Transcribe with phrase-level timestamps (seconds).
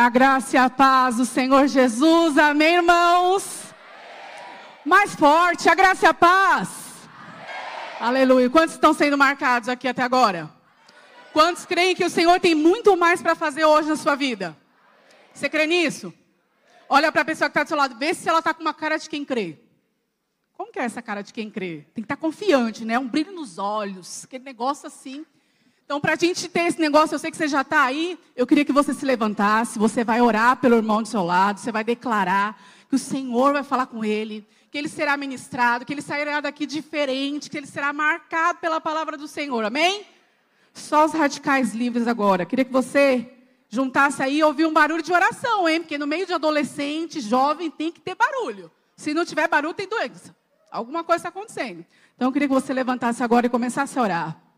[0.00, 2.38] A graça e a paz do Senhor Jesus.
[2.38, 3.64] Amém, irmãos?
[4.82, 6.70] Mais forte, a graça e a paz.
[8.00, 8.48] Aleluia.
[8.48, 10.50] Quantos estão sendo marcados aqui até agora?
[11.34, 14.56] Quantos creem que o Senhor tem muito mais para fazer hoje na sua vida?
[15.34, 16.14] Você crê nisso?
[16.88, 18.72] Olha para a pessoa que está do seu lado, vê se ela está com uma
[18.72, 19.58] cara de quem crê.
[20.54, 21.84] Como que é essa cara de quem crê?
[21.92, 22.98] Tem que estar tá confiante, né?
[22.98, 25.26] Um brilho nos olhos, aquele negócio assim.
[25.90, 28.46] Então, para a gente ter esse negócio, eu sei que você já está aí, eu
[28.46, 31.82] queria que você se levantasse, você vai orar pelo irmão do seu lado, você vai
[31.82, 36.40] declarar que o Senhor vai falar com ele, que ele será ministrado, que ele sairá
[36.40, 40.06] daqui diferente, que ele será marcado pela palavra do Senhor, amém?
[40.72, 42.46] Só os radicais livres agora.
[42.46, 43.28] Queria que você
[43.68, 45.80] juntasse aí e ouvir um barulho de oração, hein?
[45.80, 48.70] Porque no meio de adolescente, jovem, tem que ter barulho.
[48.96, 50.36] Se não tiver barulho, tem doença.
[50.70, 51.84] Alguma coisa está acontecendo.
[52.14, 54.49] Então, eu queria que você levantasse agora e começasse a orar.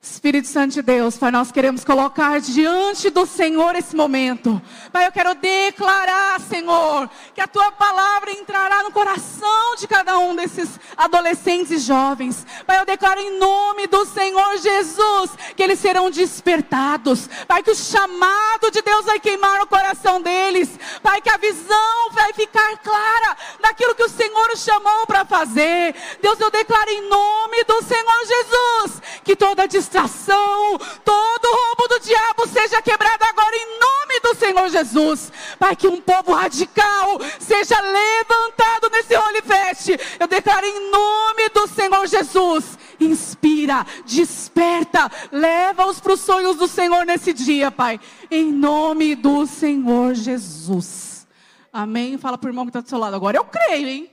[0.00, 4.62] Espírito Santo de Deus, Pai, nós queremos colocar diante do Senhor esse momento.
[4.92, 10.36] Pai, eu quero declarar, Senhor, que a tua palavra entrará no coração de cada um
[10.36, 12.46] desses adolescentes e jovens.
[12.64, 17.28] Pai, eu declaro em nome do Senhor Jesus que eles serão despertados.
[17.48, 20.78] Pai, que o chamado de Deus vai queimar no coração deles.
[21.02, 25.92] Pai, que a visão vai ficar clara daquilo que o Senhor chamou para fazer.
[26.22, 32.00] Deus, eu declaro em nome do Senhor Jesus que toda distração distração, todo roubo do
[32.00, 35.32] diabo seja quebrado agora em nome do Senhor Jesus.
[35.58, 39.88] Pai, que um povo radical seja levantado nesse Holy Fest.
[40.20, 42.78] Eu declaro em nome do Senhor Jesus.
[43.00, 47.98] Inspira, desperta, leva-os para os sonhos do Senhor nesse dia, Pai.
[48.30, 51.26] Em nome do Senhor Jesus.
[51.72, 52.18] Amém?
[52.18, 53.16] Fala para o irmão que está do seu lado.
[53.16, 54.10] Agora eu creio, hein?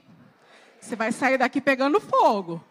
[0.80, 2.64] Você vai sair daqui pegando fogo.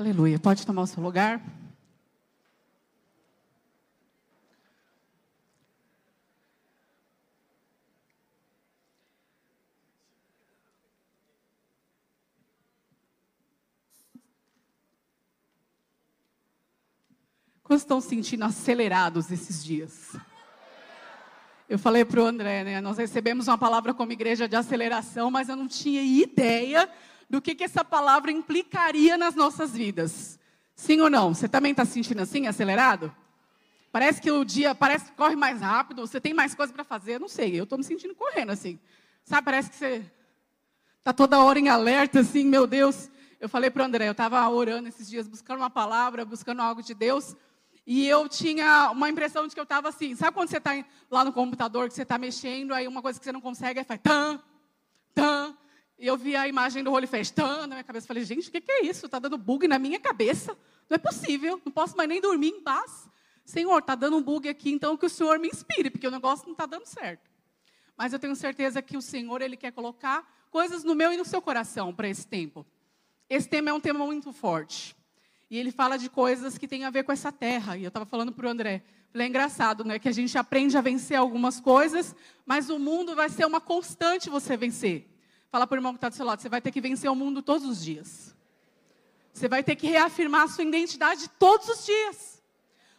[0.00, 0.38] Aleluia.
[0.38, 1.42] Pode tomar o seu lugar.
[17.62, 20.16] Quantos estão sentindo acelerados esses dias?
[21.68, 22.80] Eu falei para o André, né?
[22.80, 26.90] Nós recebemos uma palavra como igreja de aceleração, mas eu não tinha ideia
[27.30, 30.38] do que, que essa palavra implicaria nas nossas vidas.
[30.74, 31.32] Sim ou não?
[31.32, 33.14] Você também está se sentindo assim, acelerado?
[33.92, 37.20] Parece que o dia parece que corre mais rápido, você tem mais coisa para fazer,
[37.20, 38.80] não sei, eu estou me sentindo correndo assim.
[39.24, 40.04] Sabe, parece que você
[40.98, 43.08] está toda hora em alerta, assim, meu Deus.
[43.38, 46.82] Eu falei para o André, eu estava orando esses dias, buscando uma palavra, buscando algo
[46.82, 47.36] de Deus,
[47.86, 51.24] e eu tinha uma impressão de que eu estava assim, sabe quando você está lá
[51.24, 54.00] no computador, que você está mexendo, aí uma coisa que você não consegue, aí faz
[54.02, 54.40] tan,
[55.14, 55.56] tan,
[56.00, 58.06] e eu vi a imagem do Holy Festando na minha cabeça.
[58.06, 59.04] Falei, gente, o que, que é isso?
[59.04, 60.56] Está dando bug na minha cabeça.
[60.88, 61.60] Não é possível.
[61.62, 63.06] Não posso mais nem dormir em paz.
[63.44, 66.46] Senhor, está dando um bug aqui, então que o Senhor me inspire, porque o negócio
[66.46, 67.30] não está dando certo.
[67.98, 71.24] Mas eu tenho certeza que o Senhor, Ele quer colocar coisas no meu e no
[71.24, 72.64] seu coração para esse tempo.
[73.28, 74.96] Esse tema é um tema muito forte.
[75.50, 77.76] E ele fala de coisas que têm a ver com essa terra.
[77.76, 78.82] E eu estava falando para o André.
[79.12, 79.98] Falei, é engraçado, né?
[79.98, 82.16] Que a gente aprende a vencer algumas coisas,
[82.46, 85.09] mas o mundo vai ser uma constante você vencer.
[85.50, 87.14] Fala para o irmão que está do seu lado, você vai ter que vencer o
[87.14, 88.36] mundo todos os dias.
[89.32, 92.42] Você vai ter que reafirmar a sua identidade todos os dias.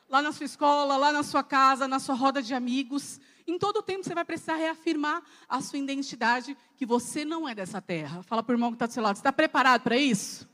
[0.09, 3.22] Lá na sua escola, lá na sua casa, na sua roda de amigos.
[3.47, 7.56] Em todo o tempo você vai precisar reafirmar a sua identidade, que você não é
[7.56, 8.22] dessa terra.
[8.23, 10.50] Fala para o irmão que está do seu lado, você está preparado para isso?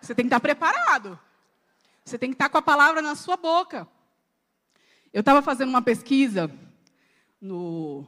[0.00, 1.18] Você tem que estar tá preparado.
[2.04, 3.88] Você tem que estar tá com a palavra na sua boca.
[5.12, 6.48] Eu estava fazendo uma pesquisa
[7.40, 8.06] no,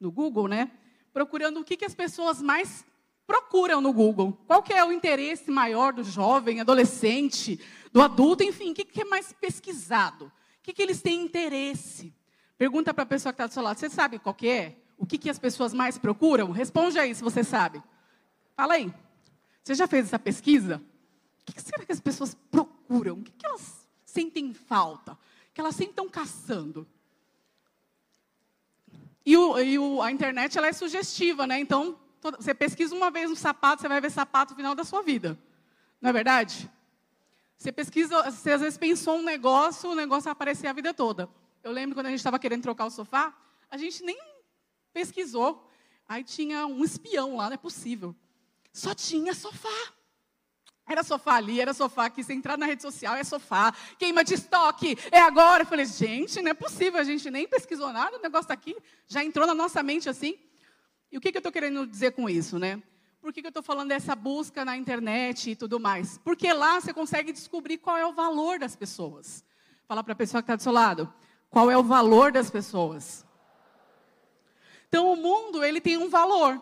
[0.00, 0.72] no Google, né?
[1.14, 2.84] Procurando o que, que as pessoas mais
[3.24, 4.36] procuram no Google.
[4.48, 7.58] Qual que é o interesse maior do jovem, adolescente,
[7.92, 10.26] do adulto, enfim, o que, que é mais pesquisado?
[10.26, 10.30] O
[10.64, 12.12] que, que eles têm interesse?
[12.58, 14.76] Pergunta para a pessoa que está do seu lado, você sabe qual que é?
[14.98, 16.50] O que, que as pessoas mais procuram?
[16.50, 17.82] Responde aí se você sabe.
[18.56, 18.92] Fala aí.
[19.62, 20.82] Você já fez essa pesquisa?
[21.40, 23.14] O que, que será que as pessoas procuram?
[23.14, 25.16] O que, que elas sentem falta?
[25.52, 26.86] Que elas sempre estão caçando?
[29.24, 31.58] E, o, e o, a internet ela é sugestiva, né?
[31.58, 34.84] Então, toda, você pesquisa uma vez um sapato, você vai ver sapato no final da
[34.84, 35.38] sua vida.
[36.00, 36.70] Não é verdade?
[37.56, 41.28] Você pesquisa, você às vezes pensou um negócio, o negócio vai aparecer a vida toda.
[41.62, 43.34] Eu lembro quando a gente estava querendo trocar o sofá,
[43.70, 44.18] a gente nem
[44.92, 45.70] pesquisou.
[46.06, 48.14] Aí tinha um espião lá, não é possível.
[48.72, 49.94] Só tinha sofá.
[50.86, 52.22] Era sofá ali, era sofá aqui.
[52.22, 53.72] Se entrar na rede social, é sofá.
[53.98, 55.62] Queima de estoque, é agora.
[55.62, 57.00] Eu falei, gente, não é possível.
[57.00, 58.76] A gente nem pesquisou nada, o negócio está aqui.
[59.06, 60.38] Já entrou na nossa mente assim.
[61.10, 62.82] E o que, que eu estou querendo dizer com isso, né?
[63.20, 66.18] Por que, que eu estou falando dessa busca na internet e tudo mais?
[66.18, 69.42] Porque lá você consegue descobrir qual é o valor das pessoas.
[69.88, 71.10] Fala para a pessoa que está do seu lado.
[71.48, 73.24] Qual é o valor das pessoas?
[74.88, 76.60] Então, o mundo, ele tem um valor.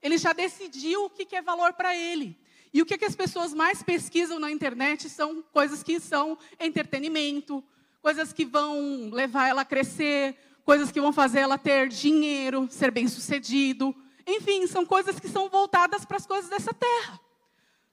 [0.00, 2.38] Ele já decidiu o que é valor para ele.
[2.74, 7.62] E o que, que as pessoas mais pesquisam na internet são coisas que são entretenimento,
[8.02, 12.90] coisas que vão levar ela a crescer, coisas que vão fazer ela ter dinheiro, ser
[12.90, 13.94] bem-sucedido.
[14.26, 17.20] Enfim, são coisas que são voltadas para as coisas dessa terra.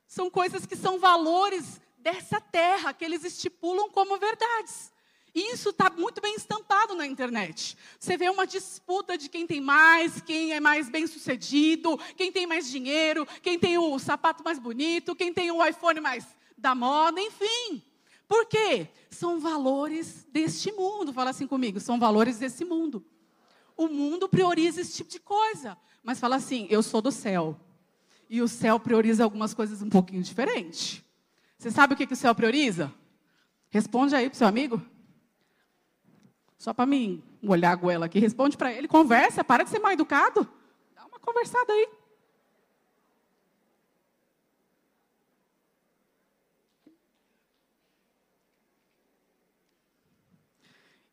[0.07, 4.90] São coisas que são valores dessa terra, que eles estipulam como verdades.
[5.33, 7.77] E isso está muito bem estampado na internet.
[7.99, 12.45] Você vê uma disputa de quem tem mais, quem é mais bem sucedido, quem tem
[12.45, 17.21] mais dinheiro, quem tem o sapato mais bonito, quem tem o iPhone mais da moda,
[17.21, 17.81] enfim.
[18.27, 18.87] Por quê?
[19.09, 21.13] São valores deste mundo.
[21.13, 23.03] Fala assim comigo, são valores desse mundo.
[23.77, 25.77] O mundo prioriza esse tipo de coisa.
[26.03, 27.57] Mas fala assim, eu sou do céu.
[28.29, 31.03] E o céu prioriza algumas coisas um pouquinho diferentes.
[31.57, 32.93] Você sabe o que, que o céu prioriza?
[33.69, 34.81] Responde aí para o seu amigo.
[36.61, 39.93] Só para mim olhar a goela aqui, responde para ele, conversa, para de ser mal
[39.93, 40.47] educado.
[40.93, 41.89] Dá uma conversada aí.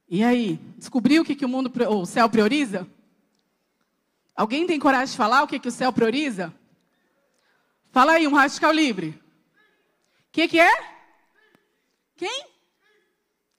[0.06, 2.86] E aí, descobriu o que, que o mundo, o céu prioriza?
[4.36, 6.54] Alguém tem coragem de falar o que, que o céu prioriza?
[7.90, 9.18] Fala aí, um radical livre.
[10.28, 10.94] O que, que é?
[12.16, 12.46] Quem?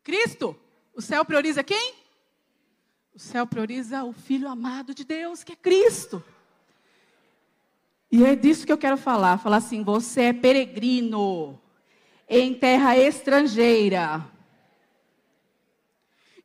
[0.04, 0.56] Cristo.
[1.00, 1.94] O céu prioriza quem?
[3.16, 6.22] O céu prioriza o Filho amado de Deus, que é Cristo.
[8.12, 9.38] E é disso que eu quero falar.
[9.38, 11.58] Falar assim: você é peregrino
[12.28, 14.30] em terra estrangeira.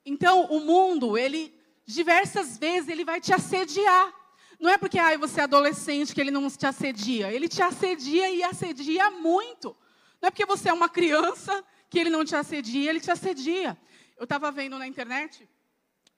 [0.06, 1.52] Então, o mundo, ele
[1.84, 4.14] diversas vezes ele vai te assediar.
[4.60, 7.32] Não é porque ah, você é adolescente que ele não te assedia.
[7.32, 9.76] Ele te assedia e assedia muito.
[10.22, 13.76] Não é porque você é uma criança que ele não te assedia, ele te assedia.
[14.16, 15.48] Eu estava vendo na internet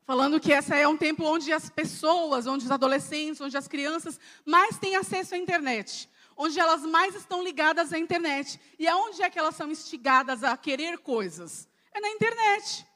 [0.06, 4.20] falando que esse é um tempo onde as pessoas, onde os adolescentes, onde as crianças
[4.44, 8.60] mais têm acesso à internet, onde elas mais estão ligadas à internet.
[8.78, 11.68] E aonde é que elas são instigadas a querer coisas?
[11.92, 12.86] É na internet.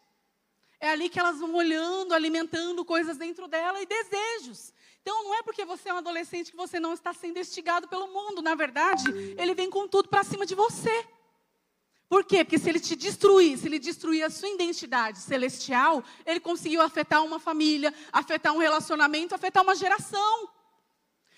[0.78, 4.72] É ali que elas vão olhando, alimentando coisas dentro dela e desejos.
[5.02, 8.06] Então não é porque você é um adolescente que você não está sendo instigado pelo
[8.08, 8.40] mundo.
[8.40, 9.04] Na verdade,
[9.36, 11.06] ele vem com tudo para cima de você.
[12.10, 12.44] Por quê?
[12.44, 17.24] Porque se ele te destruir, se ele destruir a sua identidade celestial, ele conseguiu afetar
[17.24, 20.50] uma família, afetar um relacionamento, afetar uma geração.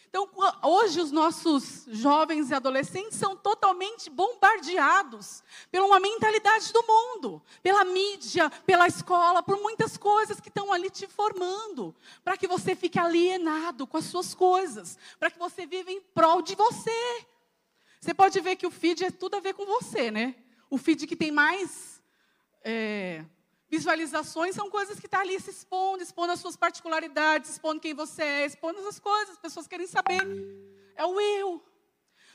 [0.08, 0.30] Então,
[0.62, 7.84] hoje os nossos jovens e adolescentes são totalmente bombardeados pela uma mentalidade do mundo, pela
[7.84, 11.94] mídia, pela escola, por muitas coisas que estão ali te formando,
[12.24, 16.40] para que você fique alienado com as suas coisas, para que você viva em prol
[16.40, 17.26] de você.
[18.00, 20.34] Você pode ver que o feed é tudo a ver com você, né?
[20.72, 22.00] O feed que tem mais
[22.64, 23.22] é,
[23.68, 27.92] visualizações são coisas que estão tá ali se expondo, expondo as suas particularidades, expondo quem
[27.92, 30.26] você é, expondo as coisas, as pessoas querem saber.
[30.96, 31.62] É o eu.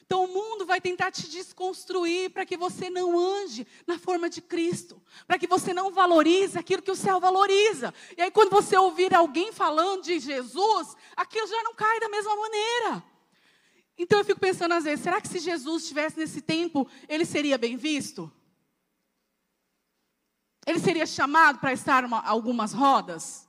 [0.06, 4.40] Então o mundo vai tentar te desconstruir para que você não ande na forma de
[4.40, 7.92] Cristo, para que você não valorize aquilo que o céu valoriza.
[8.16, 12.36] E aí quando você ouvir alguém falando de Jesus, aquilo já não cai da mesma
[12.36, 13.04] maneira.
[13.98, 17.58] Então eu fico pensando às vezes, será que se Jesus estivesse nesse tempo, ele seria
[17.58, 18.32] bem visto?
[20.66, 23.48] Ele seria chamado para estar em algumas rodas?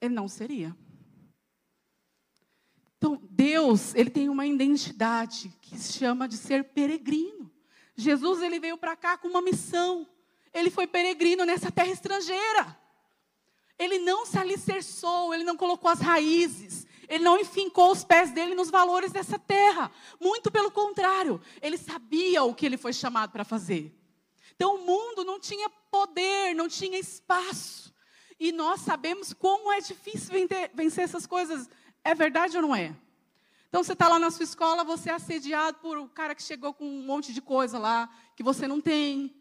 [0.00, 0.76] Ele não seria.
[2.98, 7.50] Então, Deus, ele tem uma identidade que se chama de ser peregrino.
[7.96, 10.06] Jesus, ele veio para cá com uma missão.
[10.52, 12.78] Ele foi peregrino nessa terra estrangeira.
[13.78, 18.54] Ele não se alicerçou, ele não colocou as raízes, ele não enfincou os pés dele
[18.54, 19.92] nos valores dessa terra.
[20.18, 23.94] Muito pelo contrário, ele sabia o que ele foi chamado para fazer.
[24.56, 27.92] Então o mundo não tinha poder, não tinha espaço.
[28.40, 30.32] E nós sabemos como é difícil
[30.72, 31.68] vencer essas coisas.
[32.02, 32.96] É verdade ou não é?
[33.68, 36.72] Então você está lá na sua escola, você é assediado por um cara que chegou
[36.72, 39.36] com um monte de coisa lá que você não tem.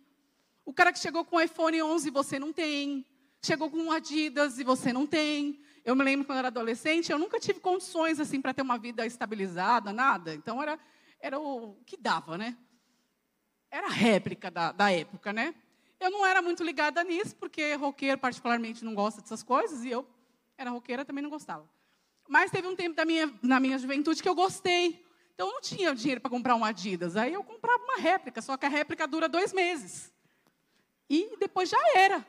[0.65, 3.05] O cara que chegou com o iPhone 11 você não tem.
[3.41, 5.57] Chegou com um Adidas e você não tem.
[5.83, 8.77] Eu me lembro quando eu era adolescente, eu nunca tive condições assim para ter uma
[8.77, 10.33] vida estabilizada, nada.
[10.33, 10.79] Então era,
[11.19, 12.57] era o que dava, né?
[13.69, 15.55] Era a réplica da, da época, né?
[15.99, 20.07] Eu não era muito ligada nisso, porque roqueiro particularmente não gosta dessas coisas, e eu
[20.57, 21.67] era roqueira também não gostava.
[22.27, 25.03] Mas teve um tempo da minha, na minha juventude que eu gostei.
[25.33, 27.15] Então eu não tinha dinheiro para comprar um Adidas.
[27.17, 30.13] Aí eu comprava uma réplica, só que a réplica dura dois meses.
[31.09, 32.25] E depois já era.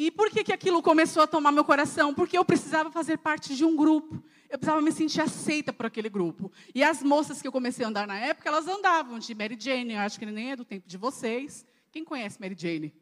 [0.00, 2.14] E por que, que aquilo começou a tomar meu coração?
[2.14, 4.22] Porque eu precisava fazer parte de um grupo.
[4.48, 6.52] Eu precisava me sentir aceita por aquele grupo.
[6.72, 9.94] E as moças que eu comecei a andar na época, elas andavam de Mary Jane.
[9.94, 11.66] Eu acho que nem é do tempo de vocês.
[11.90, 12.94] Quem conhece Mary Jane?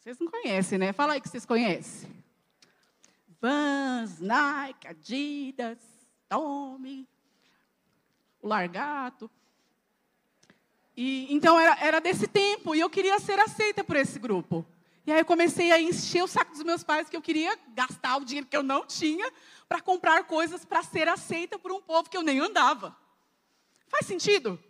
[0.00, 0.94] Vocês não conhecem, né?
[0.94, 2.08] Fala aí que vocês conhecem.
[3.38, 5.80] Vans, Nike, Adidas,
[6.30, 7.06] Tommy,
[8.40, 9.30] o Largato.
[10.96, 14.66] E, então era, era desse tempo e eu queria ser aceita por esse grupo.
[15.04, 18.18] E aí eu comecei a encher o saco dos meus pais que eu queria gastar
[18.18, 19.32] o dinheiro que eu não tinha
[19.68, 22.96] para comprar coisas para ser aceita por um povo que eu nem andava.
[23.88, 24.62] Faz sentido?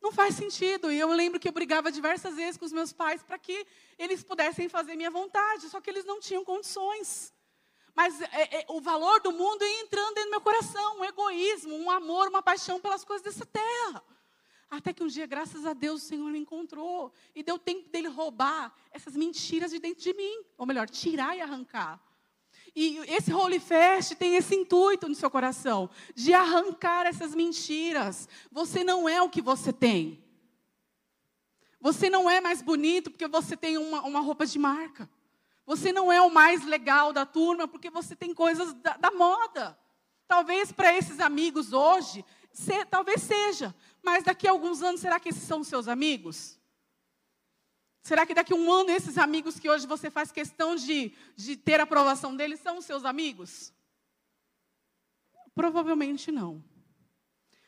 [0.00, 0.92] Não faz sentido.
[0.92, 3.66] E eu lembro que eu brigava diversas vezes com os meus pais para que
[3.98, 7.32] eles pudessem fazer minha vontade, só que eles não tinham condições.
[7.94, 11.74] Mas é, é, o valor do mundo ia entrando dentro do meu coração, um egoísmo,
[11.74, 14.02] um amor, uma paixão pelas coisas dessa terra.
[14.72, 18.08] Até que um dia, graças a Deus, o Senhor me encontrou e deu tempo dele
[18.08, 20.42] roubar essas mentiras de dentro de mim.
[20.56, 22.00] Ou melhor, tirar e arrancar.
[22.74, 28.26] E esse Holy Fest tem esse intuito no seu coração, de arrancar essas mentiras.
[28.50, 30.24] Você não é o que você tem.
[31.78, 35.06] Você não é mais bonito porque você tem uma, uma roupa de marca.
[35.66, 39.78] Você não é o mais legal da turma porque você tem coisas da, da moda.
[40.26, 45.28] Talvez para esses amigos hoje, se, talvez seja, mas daqui a alguns anos, será que
[45.28, 46.58] esses são seus amigos?
[48.02, 51.56] Será que daqui a um ano esses amigos que hoje você faz questão de, de
[51.56, 53.72] ter a aprovação deles são os seus amigos?
[55.54, 56.64] Provavelmente não.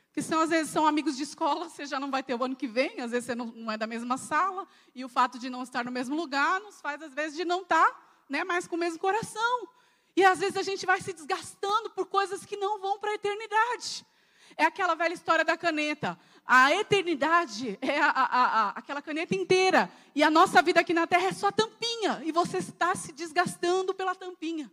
[0.07, 2.55] Porque são, às vezes são amigos de escola, você já não vai ter o ano
[2.55, 5.51] que vem, às vezes você não, não é da mesma sala, e o fato de
[5.51, 8.77] não estar no mesmo lugar nos faz, às vezes, de não estar né, mais com
[8.77, 9.69] o mesmo coração.
[10.17, 13.15] E às vezes a gente vai se desgastando por coisas que não vão para a
[13.15, 14.07] eternidade.
[14.57, 16.19] É aquela velha história da caneta.
[16.47, 19.91] A eternidade é a, a, a, aquela caneta inteira.
[20.15, 22.23] E a nossa vida aqui na terra é só tampinha.
[22.25, 24.71] E você está se desgastando pela tampinha.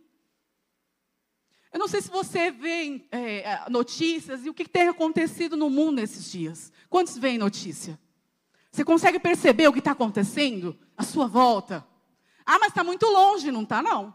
[1.72, 5.70] Eu não sei se você vê é, é notícias e o que tem acontecido no
[5.70, 6.70] mundo nesses dias.
[6.90, 7.98] Quantos veem notícia?
[8.70, 11.86] Você consegue perceber o que está acontecendo à sua volta?
[12.44, 13.50] Ah, mas está muito longe.
[13.50, 14.14] Não está, não.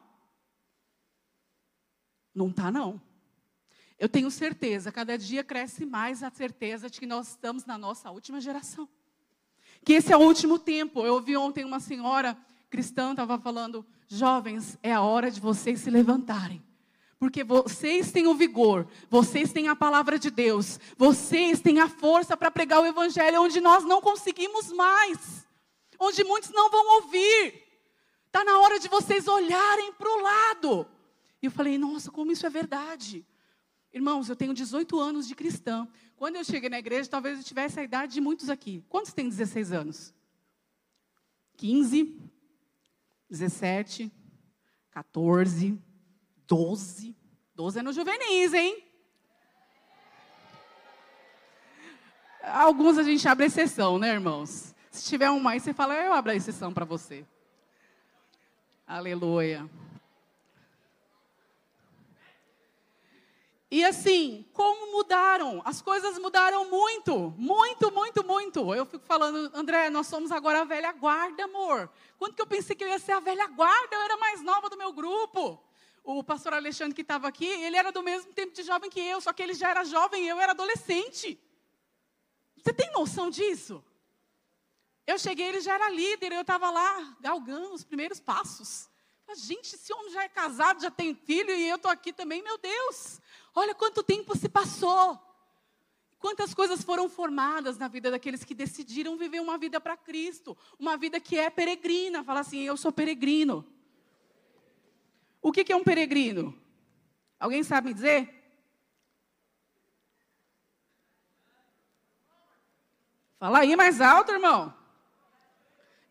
[2.34, 3.02] Não está, não.
[4.00, 8.12] Eu tenho certeza, cada dia cresce mais a certeza de que nós estamos na nossa
[8.12, 8.88] última geração.
[9.84, 11.06] Que esse é o último tempo.
[11.06, 12.38] Eu ouvi ontem uma senhora
[12.70, 16.64] cristã estava falando: jovens, é a hora de vocês se levantarem.
[17.20, 22.38] Porque vocês têm o vigor, vocês têm a palavra de Deus, vocês têm a força
[22.38, 25.48] para pregar o Evangelho onde nós não conseguimos mais,
[26.00, 27.64] onde muitos não vão ouvir.
[28.28, 30.88] Está na hora de vocês olharem para o lado.
[31.42, 33.26] E eu falei: nossa, como isso é verdade.
[33.94, 35.88] Irmãos, eu tenho 18 anos de cristã.
[36.16, 38.84] Quando eu cheguei na igreja, talvez eu tivesse a idade de muitos aqui.
[38.90, 40.14] Quantos têm 16 anos?
[41.56, 42.20] 15,
[43.30, 44.12] 17,
[44.92, 45.82] 14,
[46.48, 47.16] 12.
[47.56, 48.84] 12 é no juvenis, hein?
[52.44, 54.74] Alguns a gente abre exceção, né, irmãos?
[54.92, 57.26] Se tiver um aí, você fala, eu abro a exceção para você.
[58.86, 59.70] Aleluia.
[63.70, 65.62] E assim, como mudaram?
[65.66, 68.74] As coisas mudaram muito, muito, muito, muito.
[68.74, 71.90] Eu fico falando, André, nós somos agora a velha guarda, amor.
[72.18, 73.94] Quando que eu pensei que eu ia ser a velha guarda?
[73.94, 75.62] Eu era mais nova do meu grupo.
[76.02, 79.20] O pastor Alexandre que estava aqui, ele era do mesmo tempo de jovem que eu,
[79.20, 81.38] só que ele já era jovem e eu era adolescente.
[82.56, 83.84] Você tem noção disso?
[85.06, 88.90] Eu cheguei, ele já era líder, eu estava lá galgando os primeiros passos.
[89.36, 92.58] Gente, esse homem já é casado, já tem filho e eu estou aqui também, meu
[92.58, 93.20] Deus.
[93.60, 95.20] Olha quanto tempo se passou.
[96.20, 100.96] Quantas coisas foram formadas na vida daqueles que decidiram viver uma vida para Cristo, uma
[100.96, 102.24] vida que é peregrina.
[102.24, 103.66] Fala assim: eu sou peregrino.
[105.42, 106.56] O que, que é um peregrino?
[107.40, 108.32] Alguém sabe me dizer?
[113.40, 114.72] Fala aí mais alto, irmão.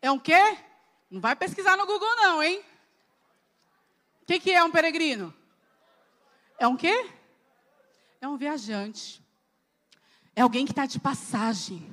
[0.01, 0.57] É um quê?
[1.09, 2.61] Não vai pesquisar no Google, não, hein?
[4.21, 5.33] O que, que é um peregrino?
[6.59, 7.16] É um quê?
[8.21, 9.23] É um viajante.
[10.35, 11.85] É alguém que está de passagem.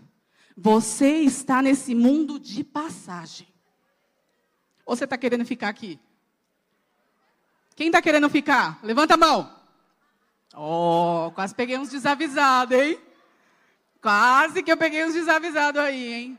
[0.57, 3.49] Você está nesse mundo de passagem.
[4.87, 5.99] Ou você está querendo ficar aqui?
[7.75, 8.79] Quem está querendo ficar?
[8.83, 9.51] Levanta a mão.
[10.55, 12.99] Oh, quase peguei uns desavisados, hein?
[14.01, 16.39] Quase que eu peguei uns desavisados aí, hein?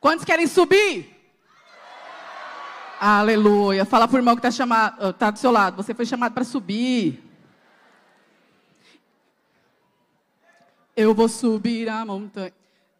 [0.00, 1.14] Quantos querem subir?
[3.00, 3.84] Aleluia.
[3.84, 5.76] Fala para o irmão que está tá do seu lado.
[5.76, 7.27] Você foi chamado para subir.
[11.00, 12.52] Eu vou subir a montanha.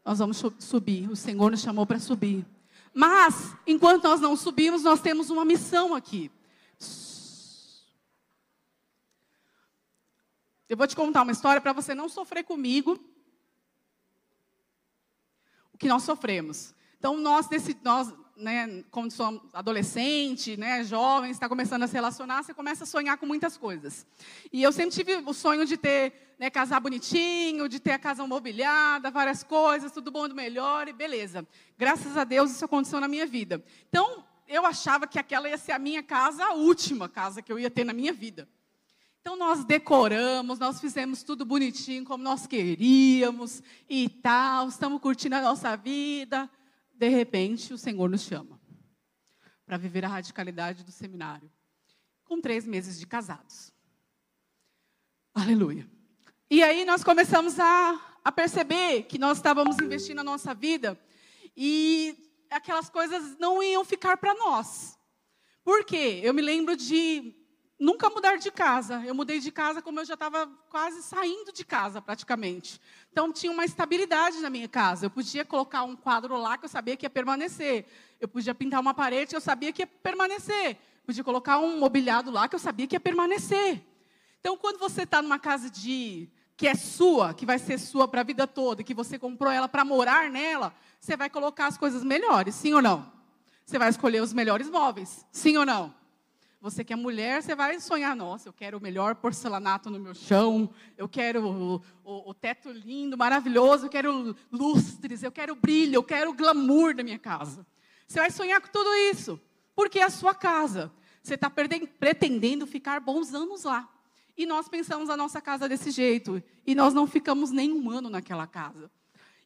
[0.04, 1.10] Nós vamos subir.
[1.10, 2.46] O Senhor nos chamou para subir.
[2.94, 6.30] Mas, enquanto nós não subimos, nós temos uma missão aqui.
[10.68, 12.96] Eu vou te contar uma história para você não sofrer comigo
[15.72, 16.72] o que nós sofremos.
[17.00, 17.48] Então, nós,
[17.82, 22.86] nós né, quando somos adolescente, né, jovem, está começando a se relacionar, você começa a
[22.86, 24.06] sonhar com muitas coisas.
[24.52, 28.26] E eu sempre tive o sonho de ter, né, casar bonitinho, de ter a casa
[28.26, 31.46] mobiliada, várias coisas, tudo bom do melhor e beleza.
[31.76, 33.62] Graças a Deus isso aconteceu na minha vida.
[33.88, 37.58] Então, eu achava que aquela ia ser a minha casa, a última casa que eu
[37.58, 38.48] ia ter na minha vida.
[39.20, 45.42] Então nós decoramos, nós fizemos tudo bonitinho como nós queríamos e tal, estamos curtindo a
[45.42, 46.48] nossa vida.
[46.98, 48.60] De repente, o Senhor nos chama
[49.64, 51.48] para viver a radicalidade do seminário,
[52.24, 53.72] com três meses de casados.
[55.32, 55.88] Aleluia.
[56.50, 60.98] E aí nós começamos a, a perceber que nós estávamos investindo na nossa vida
[61.56, 64.98] e aquelas coisas não iam ficar para nós.
[65.62, 66.20] Por quê?
[66.24, 67.32] Eu me lembro de
[67.78, 69.02] nunca mudar de casa.
[69.06, 72.80] Eu mudei de casa como eu já estava quase saindo de casa, praticamente.
[73.12, 75.06] Então, tinha uma estabilidade na minha casa.
[75.06, 77.86] Eu podia colocar um quadro lá que eu sabia que ia permanecer.
[78.20, 80.70] Eu podia pintar uma parede que eu sabia que ia permanecer.
[80.70, 83.82] Eu podia colocar um mobiliado lá que eu sabia que ia permanecer.
[84.40, 88.20] Então, quando você está numa casa de que é sua, que vai ser sua para
[88.20, 92.02] a vida toda, que você comprou ela para morar nela, você vai colocar as coisas
[92.02, 93.12] melhores, sim ou não?
[93.64, 95.94] Você vai escolher os melhores móveis, sim ou não?
[96.60, 100.12] Você que é mulher, você vai sonhar, nossa, eu quero o melhor porcelanato no meu
[100.12, 105.94] chão, eu quero o, o, o teto lindo, maravilhoso, eu quero lustres, eu quero brilho,
[105.94, 107.64] eu quero glamour da minha casa.
[108.08, 109.40] Você vai sonhar com tudo isso,
[109.74, 110.90] porque é a sua casa.
[111.22, 113.88] Você está pretendendo ficar bons anos lá.
[114.36, 116.42] E nós pensamos a nossa casa desse jeito.
[116.66, 118.90] E nós não ficamos nem um ano naquela casa.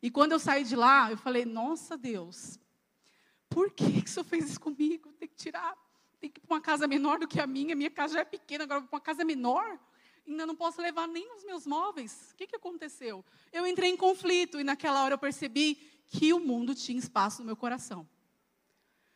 [0.02, 2.59] E quando eu saí de lá, eu falei, nossa Deus,
[3.49, 5.12] por que, que o senhor fez isso comigo?
[5.19, 5.75] Tem que tirar
[6.22, 8.24] tem que ir para uma casa menor do que a minha, minha casa já é
[8.24, 9.76] pequena, agora para uma casa menor,
[10.24, 12.30] ainda não posso levar nem os meus móveis.
[12.32, 13.24] O que, que aconteceu?
[13.52, 15.74] Eu entrei em conflito e naquela hora eu percebi
[16.06, 18.08] que o mundo tinha espaço no meu coração.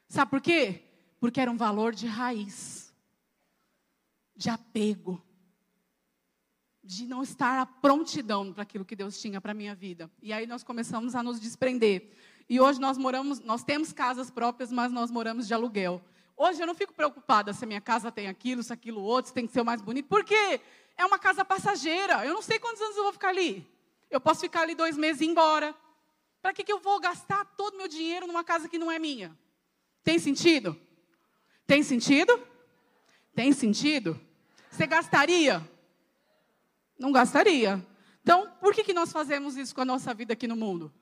[0.09, 0.83] Sabe por quê?
[1.21, 2.93] Porque era um valor de raiz,
[4.35, 5.23] de apego,
[6.83, 10.11] de não estar à prontidão para aquilo que Deus tinha para a minha vida.
[10.21, 12.11] E aí nós começamos a nos desprender.
[12.49, 16.03] E hoje nós moramos, nós temos casas próprias, mas nós moramos de aluguel.
[16.37, 19.35] Hoje eu não fico preocupada se a minha casa tem aquilo, se aquilo outro, se
[19.35, 20.61] tem que ser o mais bonito, porque
[20.97, 22.27] é uma casa passageira.
[22.27, 23.67] Eu não sei quantos anos eu vou ficar ali.
[24.11, 25.75] Eu posso ficar ali dois meses e ir embora.
[26.43, 28.99] Para que, que eu vou gastar todo o meu dinheiro numa casa que não é
[28.99, 29.37] minha?
[30.05, 30.79] Tem sentido?
[31.67, 32.41] Tem sentido?
[33.35, 34.21] Tem sentido?
[34.71, 35.67] Você gastaria?
[36.99, 37.85] Não gastaria.
[38.23, 40.93] Então, por que, que nós fazemos isso com a nossa vida aqui no mundo?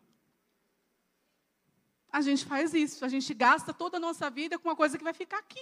[2.14, 3.04] A gente faz isso.
[3.04, 5.60] A gente gasta toda a nossa vida com uma coisa que vai ficar aqui.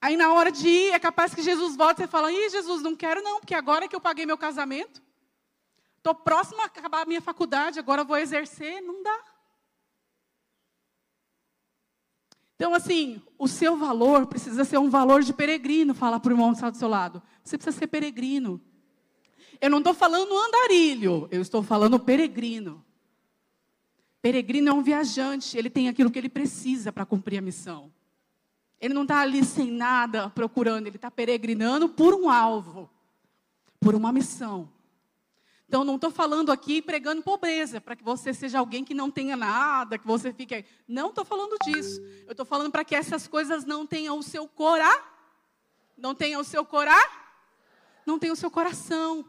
[0.00, 2.94] Aí na hora de ir, é capaz que Jesus volta e fala: Ih, Jesus, não
[2.94, 5.02] quero não, porque agora que eu paguei meu casamento,
[5.96, 8.80] estou próximo a acabar a minha faculdade, agora vou exercer.
[8.80, 9.24] Não dá.
[12.54, 16.50] Então, assim, o seu valor precisa ser um valor de peregrino, fala para o irmão
[16.50, 17.20] que está do seu lado.
[17.42, 18.62] Você precisa ser peregrino.
[19.60, 22.84] Eu não estou falando andarilho, eu estou falando peregrino.
[24.24, 27.92] Peregrino é um viajante, ele tem aquilo que ele precisa para cumprir a missão.
[28.80, 32.88] Ele não está ali sem nada procurando, ele está peregrinando por um alvo,
[33.78, 34.72] por uma missão.
[35.68, 39.36] Então, não estou falando aqui pregando pobreza, para que você seja alguém que não tenha
[39.36, 40.64] nada, que você fique aí.
[40.88, 42.00] Não estou falando disso.
[42.24, 45.06] Eu estou falando para que essas coisas não tenham o seu corá.
[45.98, 46.96] Não tenham o seu corá.
[48.06, 49.22] Não tenham o seu coração.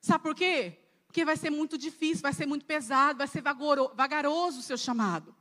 [0.00, 0.78] Sabe por quê?
[1.12, 5.34] Porque vai ser muito difícil, vai ser muito pesado, vai ser vagaroso o seu chamado,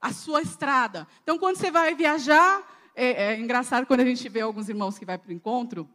[0.00, 1.06] a sua estrada.
[1.22, 2.62] Então, quando você vai viajar,
[2.96, 5.86] é, é engraçado quando a gente vê alguns irmãos que vai para o encontro,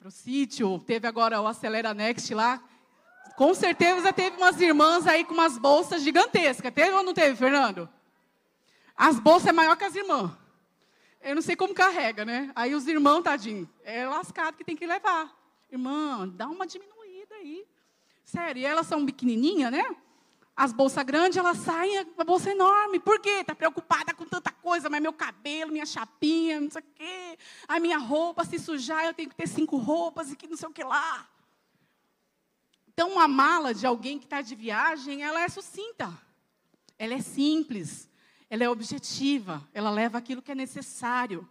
[0.00, 2.60] para o sítio, teve agora o Acelera Next lá.
[3.36, 6.74] Com certeza teve umas irmãs aí com umas bolsas gigantescas.
[6.74, 7.88] Teve ou não teve, Fernando?
[8.96, 10.32] As bolsas é maior que as irmãs.
[11.22, 12.50] Eu não sei como carrega, né?
[12.52, 15.32] Aí os irmãos, tadinho, é lascado que tem que levar.
[15.70, 16.95] Irmã, dá uma diminuída aí.
[18.26, 19.84] Sério, e elas são pequenininhas, né?
[20.56, 22.98] As bolsas grandes, elas saem, a bolsa enorme.
[22.98, 23.40] Por quê?
[23.40, 27.38] Está preocupada com tanta coisa, mas meu cabelo, minha chapinha, não sei o quê.
[27.68, 30.68] A minha roupa, se sujar, eu tenho que ter cinco roupas e que não sei
[30.68, 31.28] o que lá.
[32.88, 36.12] Então, uma mala de alguém que está de viagem, ela é sucinta.
[36.98, 38.10] Ela é simples.
[38.50, 39.62] Ela é objetiva.
[39.72, 41.48] Ela leva aquilo que é necessário.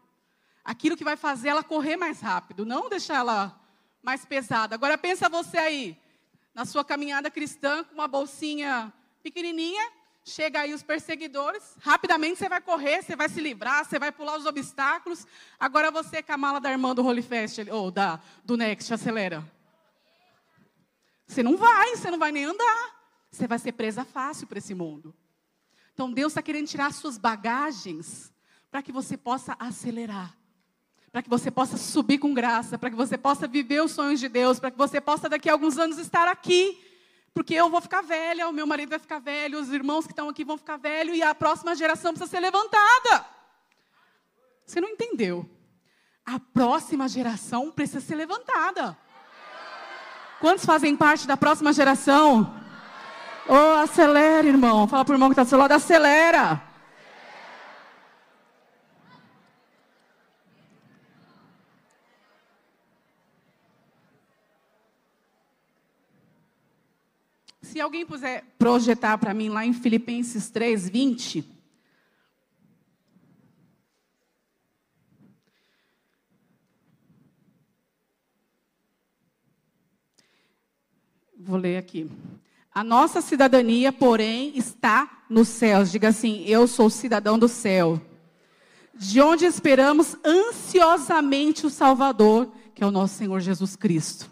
[0.62, 3.62] Aquilo que vai fazer ela correr mais rápido, não deixar ela
[4.04, 4.76] mais pesada.
[4.76, 6.05] Agora, pensa você aí
[6.56, 8.91] na sua caminhada cristã com uma bolsinha
[9.22, 9.91] pequenininha,
[10.24, 14.38] chega aí os perseguidores, rapidamente você vai correr, você vai se livrar, você vai pular
[14.38, 15.28] os obstáculos.
[15.60, 19.46] Agora você com a mala da irmã do Holy Fest, ou da, do Next, acelera.
[21.28, 22.96] Você não vai, você não vai nem andar.
[23.30, 25.13] Você vai ser presa fácil para esse mundo.
[25.94, 28.32] Então Deus está querendo tirar suas bagagens
[28.72, 30.38] para que você possa acelerar.
[31.15, 34.28] Para que você possa subir com graça, para que você possa viver os sonhos de
[34.28, 36.78] Deus, para que você possa daqui a alguns anos estar aqui
[37.34, 40.28] porque eu vou ficar velha, o meu marido vai ficar velho, os irmãos que estão
[40.28, 43.25] aqui vão ficar velho e a próxima geração precisa ser levantada.
[44.65, 45.49] Você não entendeu?
[46.25, 48.97] A próxima geração precisa ser levantada.
[50.41, 52.62] Quantos fazem parte da próxima geração?
[53.47, 54.86] Oh, acelera, irmão.
[54.86, 56.62] Fala para o irmão que está do seu lado, acelera.
[67.76, 71.44] Se alguém puder projetar para mim lá em Filipenses 3, 20.
[81.38, 82.10] Vou ler aqui.
[82.74, 85.92] A nossa cidadania, porém, está nos céus.
[85.92, 88.02] Diga assim: Eu sou cidadão do céu.
[88.94, 94.32] De onde esperamos ansiosamente o Salvador, que é o nosso Senhor Jesus Cristo.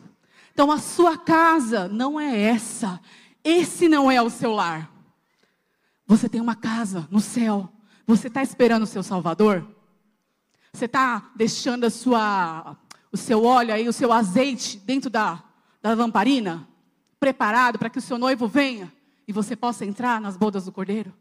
[0.54, 3.02] Então, a sua casa não é essa.
[3.44, 4.92] Esse não é o seu lar.
[6.06, 7.70] Você tem uma casa no céu.
[8.06, 9.68] Você está esperando o seu Salvador?
[10.72, 12.78] Você está deixando a sua,
[13.12, 15.44] o seu óleo aí, o seu azeite dentro da,
[15.82, 16.68] da lamparina?
[17.20, 18.92] Preparado para que o seu noivo venha
[19.28, 21.14] e você possa entrar nas bodas do Cordeiro?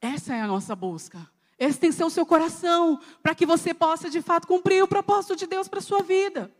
[0.00, 1.28] Essa é a nossa busca.
[1.58, 4.88] Esse tem que ser o seu coração, para que você possa de fato cumprir o
[4.88, 6.54] propósito de Deus para a sua vida.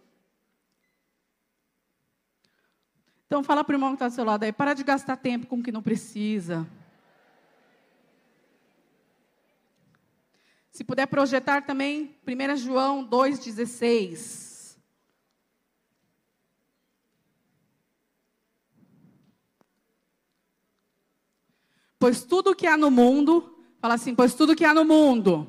[3.26, 5.46] Então fala para o irmão que está do seu lado aí, para de gastar tempo
[5.46, 6.66] com o que não precisa.
[10.70, 14.76] Se puder projetar também, 1 João 2,16.
[21.98, 25.48] Pois tudo que há no mundo, fala assim, pois tudo que há no mundo,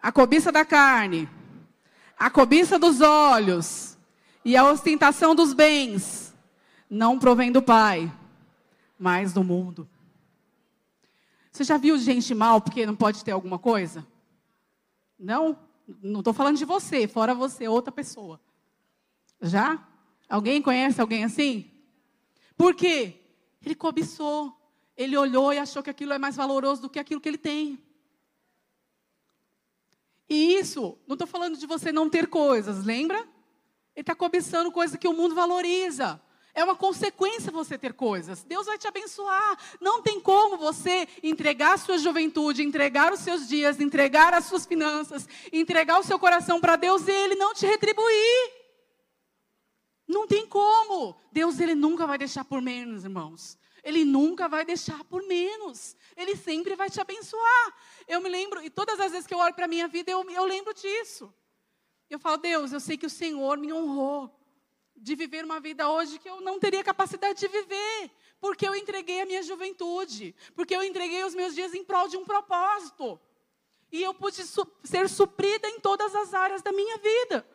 [0.00, 1.28] a cobiça da carne,
[2.16, 3.98] a cobiça dos olhos
[4.44, 6.27] e a ostentação dos bens,
[6.88, 8.12] não provém do Pai,
[8.98, 9.88] mas do mundo.
[11.52, 14.06] Você já viu gente mal porque não pode ter alguma coisa?
[15.18, 15.58] Não?
[16.02, 18.40] Não estou falando de você, fora você, outra pessoa.
[19.40, 19.86] Já?
[20.28, 21.70] Alguém conhece alguém assim?
[22.56, 23.20] Por quê?
[23.64, 24.54] Ele cobiçou.
[24.96, 27.78] Ele olhou e achou que aquilo é mais valoroso do que aquilo que ele tem.
[30.28, 33.18] E isso, não estou falando de você não ter coisas, lembra?
[33.18, 36.20] Ele está cobiçando coisas que o mundo valoriza.
[36.54, 38.42] É uma consequência você ter coisas.
[38.42, 39.58] Deus vai te abençoar.
[39.80, 44.66] Não tem como você entregar a sua juventude, entregar os seus dias, entregar as suas
[44.66, 48.52] finanças, entregar o seu coração para Deus e Ele não te retribuir.
[50.06, 51.20] Não tem como.
[51.30, 53.58] Deus, Ele nunca vai deixar por menos, irmãos.
[53.84, 55.96] Ele nunca vai deixar por menos.
[56.16, 57.74] Ele sempre vai te abençoar.
[58.06, 60.28] Eu me lembro, e todas as vezes que eu olho para a minha vida, eu,
[60.30, 61.32] eu lembro disso.
[62.10, 64.37] Eu falo, Deus, eu sei que o Senhor me honrou
[65.00, 69.20] de viver uma vida hoje que eu não teria capacidade de viver, porque eu entreguei
[69.20, 73.20] a minha juventude, porque eu entreguei os meus dias em prol de um propósito.
[73.90, 77.46] E eu pude su ser suprida em todas as áreas da minha vida.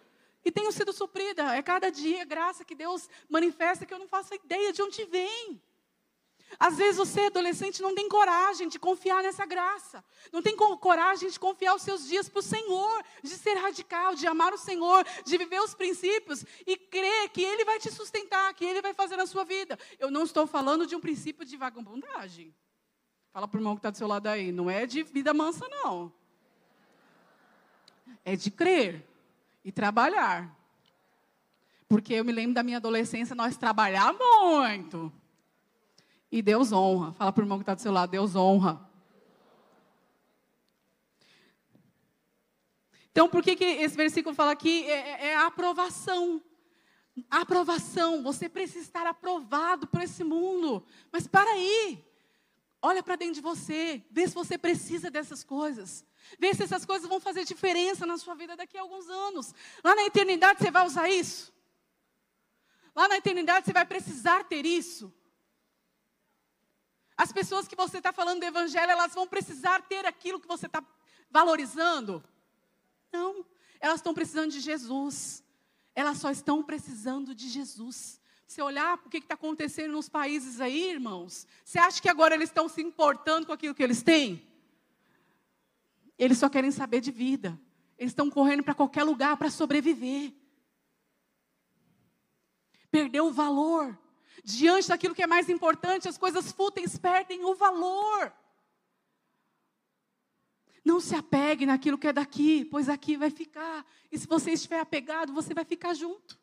[0.44, 1.56] E tenho sido suprida.
[1.56, 5.62] É cada dia graça que Deus manifesta que eu não faço ideia de onde vem.
[6.60, 10.04] Às vezes você, adolescente, não tem coragem de confiar nessa graça.
[10.32, 14.28] Não tem coragem de confiar os seus dias para o Senhor, de ser radical, de
[14.28, 18.66] amar o Senhor, de viver os princípios e crer que Ele vai te sustentar, que
[18.66, 19.78] Ele vai fazer na sua vida.
[20.00, 22.54] Eu não estou falando de um princípio de vagabundagem.
[23.32, 24.52] Fala para o irmão que está do seu lado aí.
[24.52, 26.14] Não é de vida mansa, não.
[28.24, 29.04] É de crer
[29.66, 30.56] e trabalhar.
[31.88, 35.12] Porque eu me lembro da minha adolescência, nós trabalhar muito.
[36.34, 37.14] E Deus honra.
[37.14, 38.90] Fala para o irmão que está do seu lado, Deus honra.
[43.12, 44.84] Então, por que, que esse versículo fala aqui?
[44.90, 46.42] É, é, é a aprovação.
[47.30, 48.24] A aprovação.
[48.24, 50.84] Você precisa estar aprovado por esse mundo.
[51.12, 52.04] Mas para aí.
[52.82, 54.04] Olha para dentro de você.
[54.10, 56.04] Vê se você precisa dessas coisas.
[56.40, 59.54] Vê se essas coisas vão fazer diferença na sua vida daqui a alguns anos.
[59.84, 61.54] Lá na eternidade você vai usar isso.
[62.96, 65.14] Lá na eternidade você vai precisar ter isso.
[67.16, 70.66] As pessoas que você está falando do Evangelho, elas vão precisar ter aquilo que você
[70.66, 70.84] está
[71.30, 72.24] valorizando?
[73.12, 73.46] Não,
[73.80, 75.44] elas estão precisando de Jesus.
[75.96, 78.20] Elas só estão precisando de Jesus.
[78.48, 82.50] Você olhar o que está acontecendo nos países aí, irmãos, você acha que agora eles
[82.50, 84.48] estão se importando com aquilo que eles têm?
[86.18, 87.60] Eles só querem saber de vida.
[87.98, 90.34] Eles estão correndo para qualquer lugar para sobreviver.
[92.92, 93.98] Perdeu o valor
[94.44, 98.34] Diante daquilo que é mais importante, as coisas fúteis perdem o valor.
[100.84, 103.86] Não se apegue naquilo que é daqui, pois aqui vai ficar.
[104.12, 106.38] E se você estiver apegado, você vai ficar junto.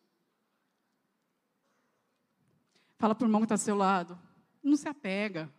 [2.98, 4.18] Fala para o irmão que está do seu lado.
[4.62, 5.50] Não se apega.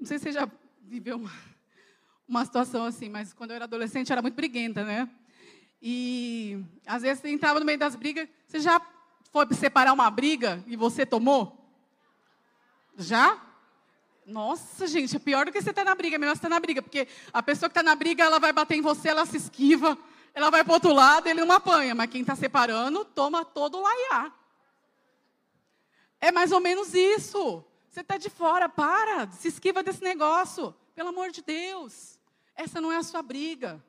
[0.00, 1.30] Não sei se você já viveu uma,
[2.30, 5.08] uma situação assim, mas quando eu era adolescente era muito briguenta, né?
[5.82, 8.80] E às vezes você entrava no meio das brigas, você já
[9.32, 11.58] foi separar uma briga e você tomou?
[12.96, 13.36] Já?
[14.24, 16.48] Nossa, gente, é pior do que você estar tá na briga, é melhor você estar
[16.48, 19.08] tá na briga, porque a pessoa que está na briga, ela vai bater em você,
[19.08, 19.98] ela se esquiva,
[20.32, 23.82] ela vai para outro lado, ele não apanha, mas quem está separando, toma todo o
[23.82, 24.32] laiá.
[26.20, 27.64] É mais ou menos isso.
[27.88, 32.19] Você está de fora, para, se esquiva desse negócio, pelo amor de Deus.
[32.60, 33.82] Essa não é a sua briga.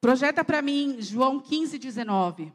[0.00, 2.52] Projeta para mim João 15, 19.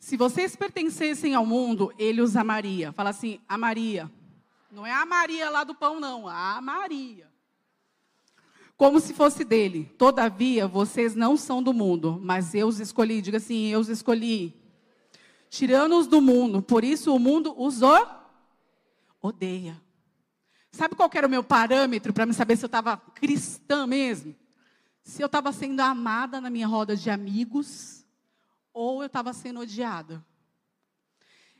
[0.00, 2.90] Se vocês pertencessem ao mundo, ele os amaria.
[2.90, 4.10] Fala assim, amaria.
[4.72, 6.28] Não é a Maria lá do pão, não.
[6.28, 7.32] A Maria.
[8.76, 9.90] Como se fosse dele.
[9.96, 13.22] Todavia, vocês não são do mundo, mas eu os escolhi.
[13.22, 14.54] Diga assim, eu os escolhi.
[15.48, 16.60] Tirando-os do mundo.
[16.60, 17.80] Por isso o mundo os
[19.20, 19.80] odeia.
[20.70, 24.36] Sabe qual era o meu parâmetro para me saber se eu estava cristã mesmo?
[25.02, 28.04] Se eu estava sendo amada na minha roda de amigos
[28.74, 30.22] ou eu estava sendo odiada.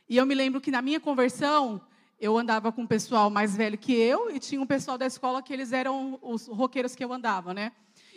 [0.07, 1.81] E eu me lembro que na minha conversão,
[2.19, 5.41] eu andava com um pessoal mais velho que eu e tinha um pessoal da escola
[5.41, 7.71] que eles eram os roqueiros que eu andava, né?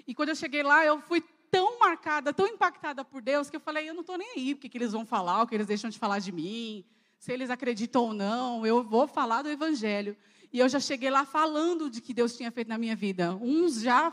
[0.07, 3.61] E quando eu cheguei lá, eu fui tão marcada, tão impactada por Deus, que eu
[3.61, 5.67] falei, eu não estou nem aí, o que, que eles vão falar, o que eles
[5.67, 6.85] deixam de falar de mim
[7.21, 10.17] se eles acreditam ou não, eu vou falar do Evangelho.
[10.51, 13.37] E eu já cheguei lá falando de que Deus tinha feito na minha vida.
[13.37, 14.11] Uns já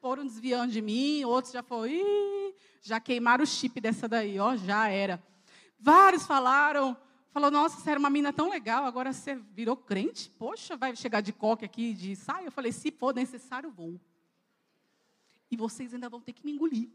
[0.00, 1.92] foram desviando de mim, outros já foram,
[2.82, 5.22] já queimaram o chip dessa daí, ó, já era.
[5.78, 6.96] Vários falaram,
[7.30, 10.30] falou, nossa, você era uma mina tão legal, agora você virou crente?
[10.30, 12.46] Poxa, vai chegar de coque aqui, de sai?
[12.46, 14.00] Eu falei, se for necessário, vou.
[15.50, 16.88] E vocês ainda vão ter que me engolir.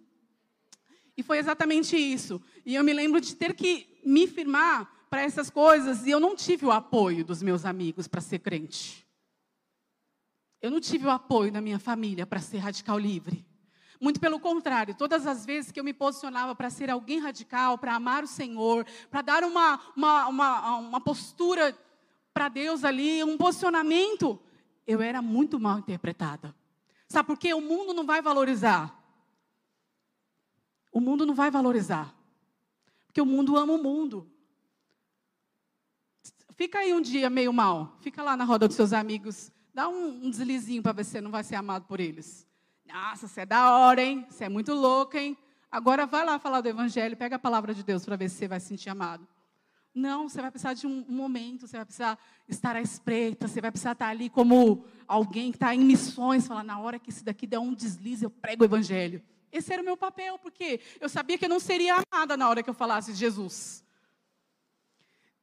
[1.15, 2.41] E foi exatamente isso.
[2.65, 6.35] E eu me lembro de ter que me firmar para essas coisas e eu não
[6.35, 9.05] tive o apoio dos meus amigos para ser crente.
[10.59, 13.45] Eu não tive o apoio da minha família para ser radical livre.
[14.03, 17.95] Muito pelo contrário, todas as vezes que eu me posicionava para ser alguém radical, para
[17.95, 21.73] amar o Senhor, para dar uma, uma, uma, uma postura
[22.33, 24.37] para Deus ali, um posicionamento,
[24.85, 26.53] eu era muito mal interpretada.
[27.07, 27.53] Sabe por quê?
[27.53, 28.93] O mundo não vai valorizar.
[30.91, 32.13] O mundo não vai valorizar.
[33.05, 34.29] Porque o mundo ama o mundo.
[36.57, 37.95] Fica aí um dia meio mal.
[38.01, 39.49] Fica lá na roda dos seus amigos.
[39.73, 42.45] Dá um, um deslizinho para ver se não vai ser amado por eles.
[42.85, 44.25] Nossa, você é da hora, hein?
[44.29, 45.37] Você é muito louco, hein?
[45.71, 48.47] Agora vai lá falar do Evangelho, pega a palavra de Deus para ver se você
[48.47, 49.27] vai se sentir amado.
[49.93, 52.17] Não, você vai precisar de um, um, momento, você vai precisar
[52.47, 56.63] estar à espreita, você vai precisar estar ali como alguém que está em missões, falar,
[56.63, 59.21] na hora que esse daqui der um deslize, eu prego o Evangelho.
[59.51, 62.63] Esse era o meu papel, porque eu sabia que eu não seria amada na hora
[62.63, 63.83] que eu falasse de Jesus.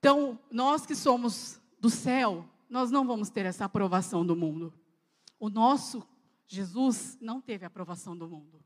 [0.00, 4.74] Então, nós que somos do céu, nós não vamos ter essa aprovação do mundo.
[5.38, 6.06] O nosso
[6.52, 8.60] Jesus não teve a aprovação do mundo.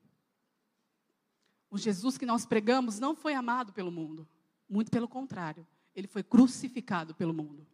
[1.71, 4.27] O Jesus que nós pregamos não foi amado pelo mundo.
[4.67, 7.67] Muito pelo contrário, ele foi crucificado pelo mundo.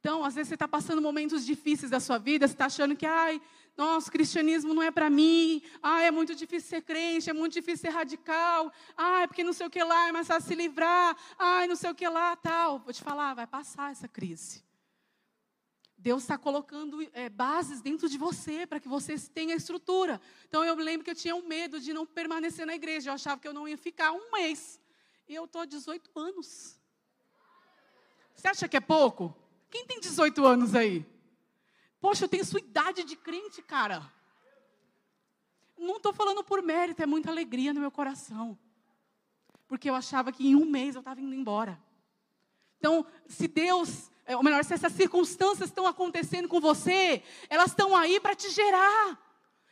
[0.00, 3.04] Então, às vezes você está passando momentos difíceis da sua vida, você está achando que,
[3.04, 3.38] ai,
[3.76, 7.52] nossa, o cristianismo não é para mim, ai, é muito difícil ser crente, é muito
[7.52, 11.14] difícil ser radical, ai, porque não sei o que lá, é mais fácil se livrar,
[11.38, 12.78] ai, não sei o que lá, tal.
[12.78, 14.64] Vou te falar, vai passar essa crise.
[16.04, 20.20] Deus está colocando é, bases dentro de você para que você tenha estrutura.
[20.46, 23.08] Então eu lembro que eu tinha um medo de não permanecer na igreja.
[23.08, 24.78] Eu achava que eu não ia ficar um mês.
[25.26, 26.78] E eu estou há 18 anos.
[28.34, 29.34] Você acha que é pouco?
[29.70, 31.06] Quem tem 18 anos aí?
[32.02, 34.12] Poxa, eu tenho sua idade de crente, cara.
[35.78, 38.58] Não estou falando por mérito, é muita alegria no meu coração.
[39.66, 41.82] Porque eu achava que em um mês eu estava indo embora.
[42.76, 48.18] Então, se Deus, ou melhor, se essas circunstâncias estão acontecendo com você, elas estão aí
[48.20, 49.18] para te gerar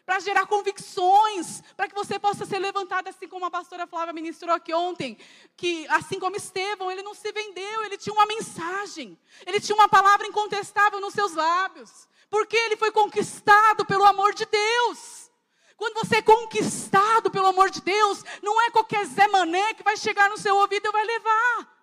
[0.04, 4.54] para gerar convicções, para que você possa ser levantado, assim como a pastora Flávia ministrou
[4.54, 5.16] aqui ontem,
[5.56, 9.88] que assim como Estevão, ele não se vendeu, ele tinha uma mensagem, ele tinha uma
[9.88, 15.30] palavra incontestável nos seus lábios, porque ele foi conquistado pelo amor de Deus.
[15.76, 19.96] Quando você é conquistado pelo amor de Deus, não é qualquer Zé Mané que vai
[19.96, 21.81] chegar no seu ouvido e vai levar.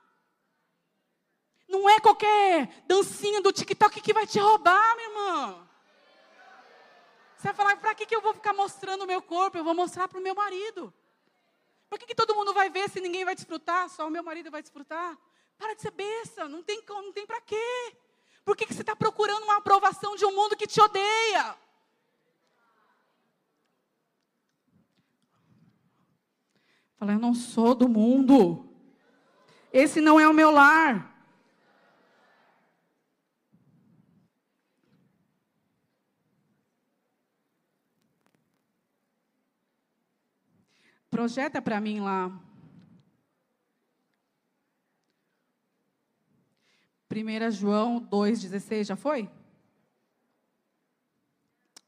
[1.70, 5.70] Não é qualquer dancinha do TikTok que vai te roubar, minha irmã.
[7.38, 9.56] Você vai falar, para que, que eu vou ficar mostrando o meu corpo?
[9.56, 10.92] Eu vou mostrar para o meu marido.
[11.88, 13.88] Por que, que todo mundo vai ver se ninguém vai desfrutar?
[13.88, 15.16] Só o meu marido vai desfrutar?
[15.60, 17.96] Para de ser besta, não tem, não tem para quê?
[18.44, 21.56] Por que, que você está procurando uma aprovação de um mundo que te odeia?
[26.98, 28.68] Fala, eu não sou do mundo.
[29.72, 31.19] Esse não é o meu lar.
[41.20, 42.30] Projeta para mim lá.
[47.12, 49.30] 1 João 2,16, já foi?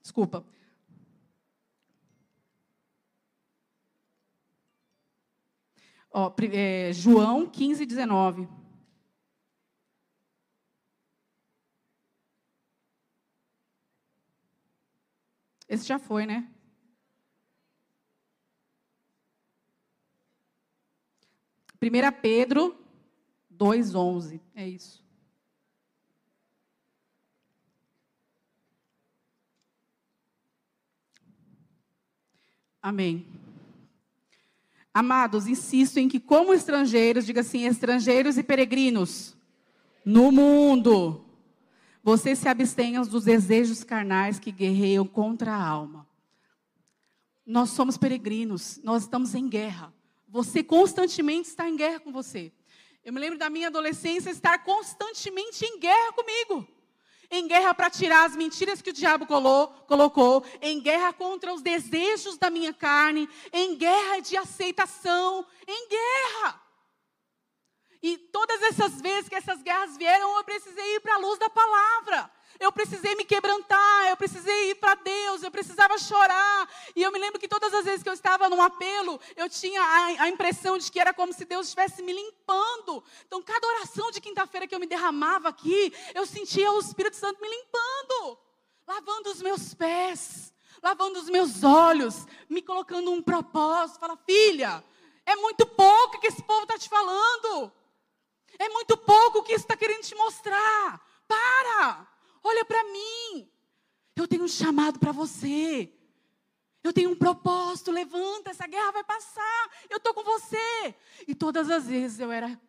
[0.01, 0.45] Desculpa.
[6.11, 8.49] Ó, é, João 15, 19.
[15.69, 16.53] Esse já foi, né?
[21.81, 22.75] 1 Pedro
[23.51, 24.39] 2,11.
[24.53, 25.03] É isso.
[32.81, 33.25] Amém.
[34.93, 39.35] Amados, insisto em que, como estrangeiros, diga assim, estrangeiros e peregrinos
[40.03, 41.23] no mundo,
[42.03, 46.07] vocês se abstenham dos desejos carnais que guerreiam contra a alma.
[47.45, 49.93] Nós somos peregrinos, nós estamos em guerra.
[50.31, 52.53] Você constantemente está em guerra com você.
[53.03, 56.65] Eu me lembro da minha adolescência estar constantemente em guerra comigo.
[57.29, 62.37] Em guerra para tirar as mentiras que o diabo colocou, em guerra contra os desejos
[62.37, 66.61] da minha carne, em guerra de aceitação, em guerra.
[68.01, 71.49] E todas essas vezes que essas guerras vieram, eu precisei ir para a luz da
[71.49, 76.69] palavra eu precisei me quebrantar, eu precisei ir para Deus, eu precisava chorar.
[76.95, 79.81] E eu me lembro que todas as vezes que eu estava num apelo, eu tinha
[79.81, 83.03] a, a impressão de que era como se Deus estivesse me limpando.
[83.25, 87.41] Então, cada oração de quinta-feira que eu me derramava aqui, eu sentia o Espírito Santo
[87.41, 88.37] me limpando,
[88.87, 93.99] lavando os meus pés, lavando os meus olhos, me colocando um propósito.
[93.99, 94.83] Fala, filha,
[95.25, 97.71] é muito pouco que esse povo está te falando.
[98.59, 101.01] É muito pouco que isso está querendo te mostrar.
[101.27, 102.10] Para!
[102.43, 103.49] Olha para mim.
[104.15, 105.91] Eu tenho um chamado para você.
[106.83, 107.91] Eu tenho um propósito.
[107.91, 109.69] Levanta, essa guerra vai passar.
[109.89, 110.95] Eu estou com você.
[111.27, 112.59] E todas as vezes eu era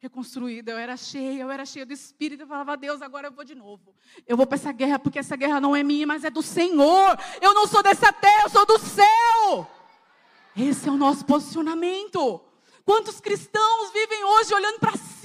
[0.00, 2.42] reconstruída, eu era cheia, eu era cheia do Espírito.
[2.42, 3.94] Eu falava, Deus, agora eu vou de novo.
[4.26, 7.18] Eu vou para essa guerra, porque essa guerra não é minha, mas é do Senhor.
[7.40, 9.70] Eu não sou dessa terra, eu sou do céu.
[10.56, 12.40] Esse é o nosso posicionamento.
[12.84, 15.22] Quantos cristãos vivem hoje olhando para si?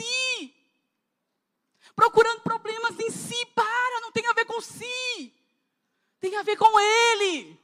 [1.97, 3.43] procurando problemas em si.
[3.55, 5.33] Para, não tem a ver com si.
[6.37, 7.59] Tem a ver com Ele.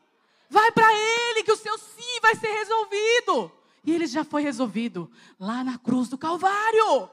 [0.49, 3.51] Vai para Ele, que o seu si vai ser resolvido.
[3.83, 7.07] E ele já foi resolvido lá na cruz do Calvário.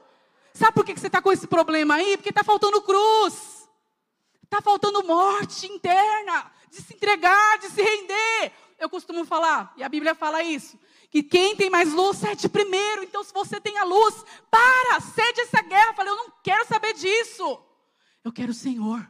[0.53, 2.17] Sabe por que você está com esse problema aí?
[2.17, 3.69] Porque está faltando cruz.
[4.43, 8.53] Está faltando morte interna, de se entregar, de se render.
[8.79, 10.79] Eu costumo falar, e a Bíblia fala isso,
[11.11, 13.03] que quem tem mais luz cede primeiro.
[13.03, 15.93] Então, se você tem a luz, para, cede essa guerra.
[15.93, 17.61] Fala, eu não quero saber disso.
[18.23, 19.07] Eu quero o Senhor.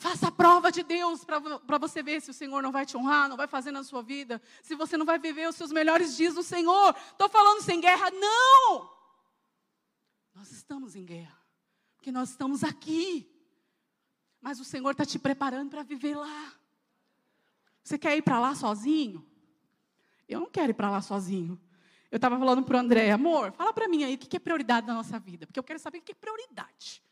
[0.00, 3.28] Faça a prova de Deus para você ver se o Senhor não vai te honrar,
[3.28, 6.34] não vai fazer na sua vida, se você não vai viver os seus melhores dias
[6.34, 6.96] no Senhor.
[7.12, 8.10] Estou falando sem guerra?
[8.10, 8.90] Não!
[10.34, 11.38] Nós estamos em guerra,
[11.96, 13.30] porque nós estamos aqui.
[14.40, 16.54] Mas o Senhor está te preparando para viver lá.
[17.84, 19.22] Você quer ir para lá sozinho?
[20.26, 21.60] Eu não quero ir para lá sozinho.
[22.10, 24.86] Eu estava falando para o André, amor, fala para mim aí o que é prioridade
[24.86, 27.02] na nossa vida, porque eu quero saber o que é prioridade.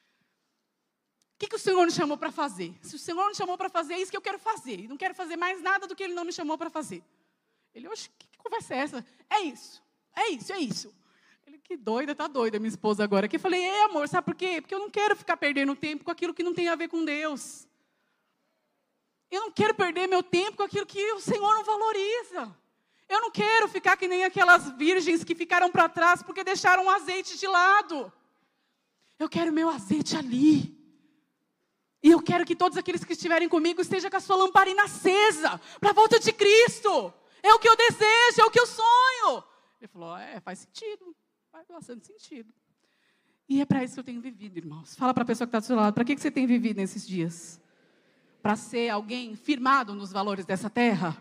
[1.38, 2.74] O que, que o Senhor nos chamou para fazer?
[2.83, 4.81] Se o Senhor nos chamou para fazer, é isso que eu quero fazer.
[4.81, 7.01] E não quero fazer mais nada do que Ele não me chamou para fazer.
[7.73, 9.06] Ele, oxe, que, que conversa é essa?
[9.31, 9.81] É isso,
[10.17, 10.94] é isso, é isso.
[11.46, 13.29] Ele, que doida, tá doida, minha esposa agora.
[13.29, 14.60] Que eu falei, é amor, sabe por quê?
[14.60, 17.04] Porque eu não quero ficar perdendo tempo com aquilo que não tem a ver com
[17.04, 17.69] Deus.
[19.31, 22.52] Eu não quero perder meu tempo com aquilo que o Senhor não valoriza.
[23.08, 26.90] Eu não quero ficar que nem aquelas virgens que ficaram para trás porque deixaram o
[26.90, 28.12] azeite de lado.
[29.21, 30.77] Eu quero meu azeite ali.
[32.03, 35.61] E eu quero que todos aqueles que estiverem comigo estejam com a sua lamparina acesa
[35.81, 37.13] para a volta de Cristo.
[37.42, 39.44] É o que eu desejo, é o que eu sonho.
[39.81, 41.15] Ele falou: é, faz sentido,
[41.51, 42.53] faz bastante sentido.
[43.49, 44.94] E é para isso que eu tenho vivido, irmãos.
[44.94, 46.77] Fala para a pessoa que está do seu lado: para que, que você tem vivido
[46.77, 47.61] nesses dias?
[48.40, 51.21] Para ser alguém firmado nos valores dessa terra?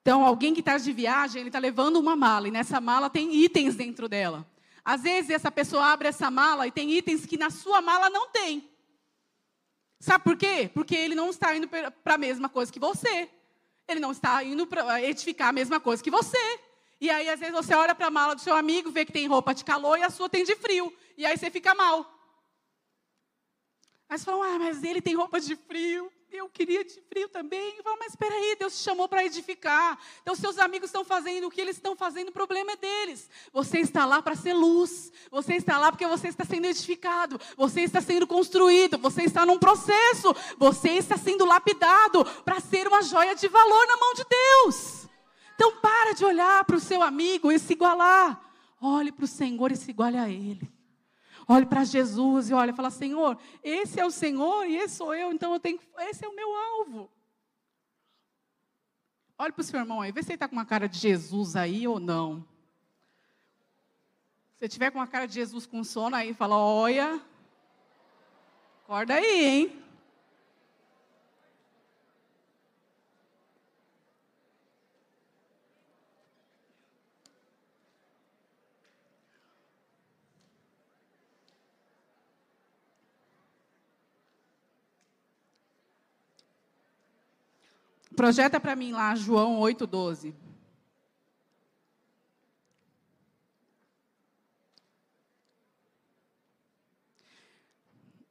[0.00, 3.34] Então, alguém que está de viagem, ele está levando uma mala, e nessa mala tem
[3.36, 4.44] itens dentro dela.
[4.84, 8.28] Às vezes, essa pessoa abre essa mala e tem itens que na sua mala não
[8.30, 8.68] tem.
[10.00, 10.70] Sabe por quê?
[10.74, 13.30] Porque ele não está indo para a mesma coisa que você.
[13.86, 16.60] Ele não está indo para edificar a mesma coisa que você.
[17.00, 19.26] E aí, às vezes, você olha para a mala do seu amigo, vê que tem
[19.26, 20.92] roupa de calor e a sua tem de frio.
[21.16, 22.12] E aí você fica mal.
[24.08, 27.76] Aí você fala, ah, mas ele tem roupa de frio eu queria de frio também.
[27.76, 29.98] Eu falo, mas espera aí, Deus te chamou para edificar.
[30.22, 33.28] Então, seus amigos estão fazendo o que eles estão fazendo, o problema é deles.
[33.52, 35.12] Você está lá para ser luz.
[35.30, 37.40] Você está lá porque você está sendo edificado.
[37.56, 38.98] Você está sendo construído.
[38.98, 40.34] Você está num processo.
[40.58, 45.08] Você está sendo lapidado para ser uma joia de valor na mão de Deus.
[45.54, 48.40] Então, para de olhar para o seu amigo e se igualar.
[48.80, 50.71] Olhe para o Senhor e se iguale a Ele.
[51.52, 55.30] Olhe para Jesus e olha, fala: Senhor, esse é o Senhor e esse sou eu,
[55.30, 55.78] então eu tenho,
[56.08, 57.10] esse é o meu alvo.
[59.38, 61.54] Olhe para o seu irmão aí, vê se ele está com uma cara de Jesus
[61.54, 62.42] aí ou não.
[64.56, 67.20] Se tiver com uma cara de Jesus com sono aí, fala: Olha,
[68.84, 69.81] acorda aí, hein?
[88.16, 90.34] Projeta para mim lá João 8,12.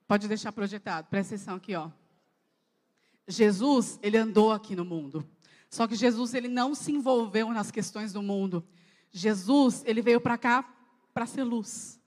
[0.07, 1.89] Pode deixar projetado, presta atenção aqui, ó.
[3.27, 5.25] Jesus, ele andou aqui no mundo.
[5.69, 8.67] Só que Jesus, ele não se envolveu nas questões do mundo.
[9.09, 10.69] Jesus, ele veio para cá
[11.13, 11.97] para ser luz.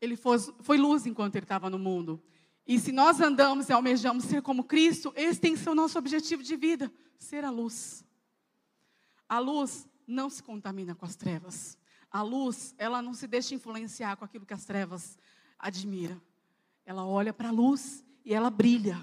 [0.00, 2.22] Ele foi, foi luz enquanto ele estava no mundo.
[2.68, 5.98] E se nós andamos e almejamos ser como Cristo, esse tem que ser o nosso
[5.98, 8.04] objetivo de vida: ser a luz.
[9.26, 11.78] A luz não se contamina com as trevas.
[12.10, 15.18] A luz, ela não se deixa influenciar com aquilo que as trevas
[15.58, 16.20] admira.
[16.84, 19.02] Ela olha para a luz e ela brilha.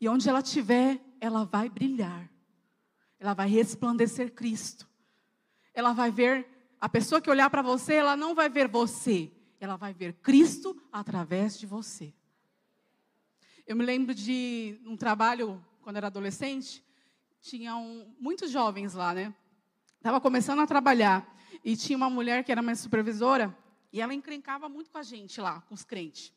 [0.00, 2.30] E onde ela estiver, ela vai brilhar.
[3.18, 4.88] Ela vai resplandecer Cristo.
[5.72, 6.46] Ela vai ver,
[6.80, 10.80] a pessoa que olhar para você, ela não vai ver você, ela vai ver Cristo
[10.92, 12.14] através de você.
[13.66, 16.84] Eu me lembro de um trabalho, quando era adolescente,
[17.40, 19.34] tinham muitos jovens lá, né?
[19.96, 21.26] Estava começando a trabalhar.
[21.64, 23.56] E tinha uma mulher que era minha supervisora,
[23.90, 26.30] e ela encrencava muito com a gente lá, com os crentes.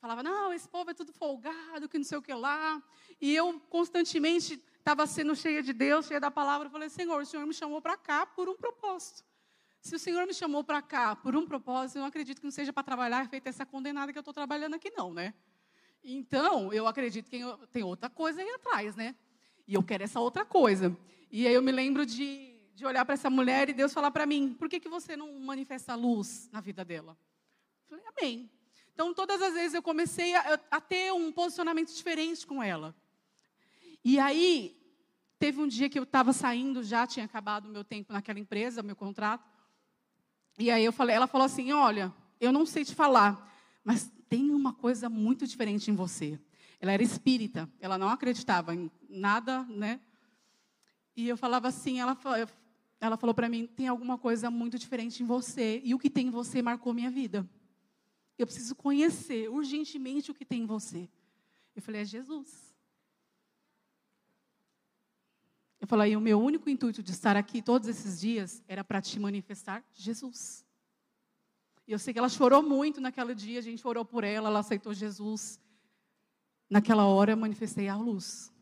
[0.00, 2.82] Falava, não, esse povo é tudo folgado, que não sei o que lá.
[3.20, 6.66] E eu constantemente estava sendo cheia de Deus, cheia da palavra.
[6.66, 9.24] Eu falei, Senhor, o Senhor me chamou para cá por um propósito.
[9.80, 12.50] Se o Senhor me chamou para cá por um propósito, eu não acredito que não
[12.50, 15.32] seja para trabalhar feita essa condenada que eu estou trabalhando aqui, não, né?
[16.08, 17.42] Então, eu acredito que
[17.72, 19.16] tem outra coisa aí atrás, né?
[19.66, 20.96] E eu quero essa outra coisa.
[21.32, 24.24] E aí eu me lembro de, de olhar para essa mulher e Deus falar para
[24.24, 27.18] mim: por que, que você não manifesta a luz na vida dela?
[27.90, 28.50] Eu falei, amém.
[28.94, 32.94] Então, todas as vezes eu comecei a, a ter um posicionamento diferente com ela.
[34.04, 34.80] E aí,
[35.40, 38.80] teve um dia que eu estava saindo, já tinha acabado o meu tempo naquela empresa,
[38.80, 39.44] meu contrato.
[40.56, 43.55] E aí eu falei, ela falou assim: olha, eu não sei te falar,
[43.86, 46.40] mas tem uma coisa muito diferente em você.
[46.80, 50.00] Ela era espírita, ela não acreditava em nada, né?
[51.14, 52.18] E eu falava assim, ela,
[53.00, 55.80] ela falou para mim, tem alguma coisa muito diferente em você.
[55.84, 57.48] E o que tem em você marcou minha vida.
[58.36, 61.08] Eu preciso conhecer urgentemente o que tem em você.
[61.76, 62.74] Eu falei, é Jesus.
[65.80, 69.20] Eu falei, o meu único intuito de estar aqui todos esses dias era para te
[69.20, 70.65] manifestar Jesus.
[71.86, 74.58] E eu sei que ela chorou muito naquele dia, a gente orou por ela, ela
[74.58, 75.60] aceitou Jesus.
[76.68, 78.52] Naquela hora eu manifestei a luz.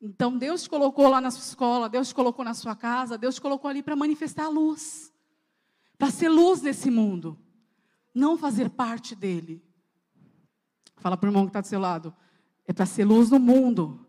[0.00, 3.36] Então Deus te colocou lá na sua escola, Deus te colocou na sua casa, Deus
[3.36, 5.12] te colocou ali para manifestar a luz.
[5.98, 7.38] Para ser luz nesse mundo.
[8.14, 9.64] Não fazer parte dele.
[10.96, 12.14] Fala para o irmão que está do seu lado.
[12.66, 14.06] É para ser luz no mundo.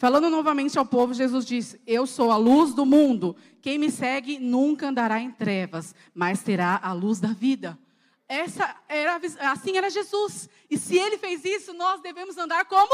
[0.00, 3.36] Falando novamente ao povo, Jesus disse: Eu sou a luz do mundo.
[3.60, 7.78] Quem me segue nunca andará em trevas, mas terá a luz da vida.
[8.26, 9.20] Essa era,
[9.52, 10.48] assim era Jesus.
[10.70, 12.90] E se ele fez isso, nós devemos andar como?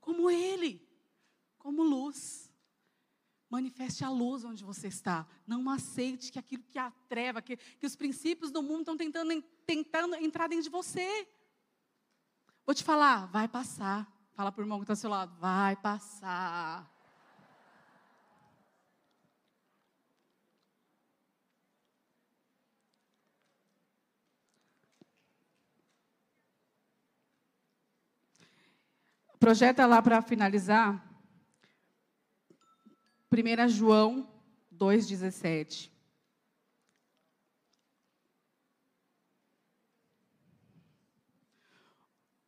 [0.00, 0.84] Como ele.
[1.58, 2.50] Como luz.
[3.48, 5.24] Manifeste a luz onde você está.
[5.46, 9.40] Não aceite que aquilo que a treva, que, que os princípios do mundo estão tentando,
[9.64, 11.28] tentando entrar dentro de você.
[12.66, 14.12] Vou te falar, vai passar.
[14.34, 16.90] Fala para o irmão que está ao seu lado, vai passar.
[29.38, 31.00] Projeta lá para finalizar.
[33.30, 34.28] 1 João
[34.72, 35.93] 2,17.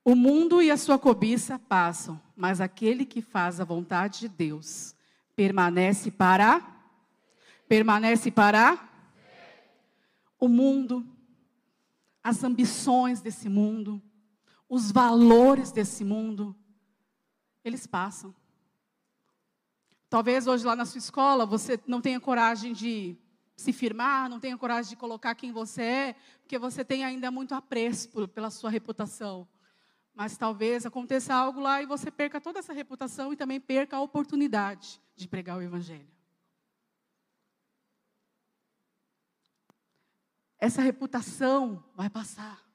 [0.09, 4.95] O mundo e a sua cobiça passam, mas aquele que faz a vontade de Deus
[5.35, 6.65] permanece para
[7.67, 8.89] permanece para
[10.39, 11.05] o mundo,
[12.23, 14.01] as ambições desse mundo,
[14.69, 16.55] os valores desse mundo,
[17.65, 18.33] eles passam.
[20.09, 23.17] Talvez hoje lá na sua escola você não tenha coragem de
[23.57, 27.57] se firmar, não tenha coragem de colocar quem você é, porque você tem ainda muito
[27.57, 29.49] apreço pela sua reputação.
[30.17, 34.01] Mas talvez aconteça algo lá e você perca toda essa reputação e também perca a
[34.01, 36.09] oportunidade de pregar o Evangelho.
[40.59, 42.67] Essa reputação vai passar.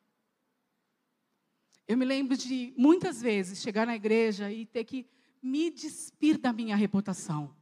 [1.88, 5.10] Eu me lembro de muitas vezes chegar na igreja e ter que
[5.42, 7.58] me despir da minha reputação.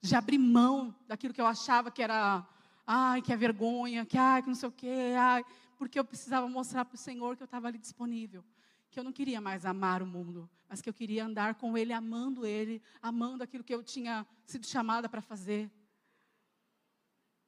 [0.00, 2.46] De abrir mão daquilo que eu achava que era,
[2.86, 5.44] ai, que é vergonha, que ai, que não sei o quê, ai,
[5.76, 8.44] porque eu precisava mostrar para o Senhor que eu estava ali disponível
[8.92, 11.94] que eu não queria mais amar o mundo, mas que eu queria andar com Ele,
[11.94, 15.70] amando Ele, amando aquilo que eu tinha sido chamada para fazer.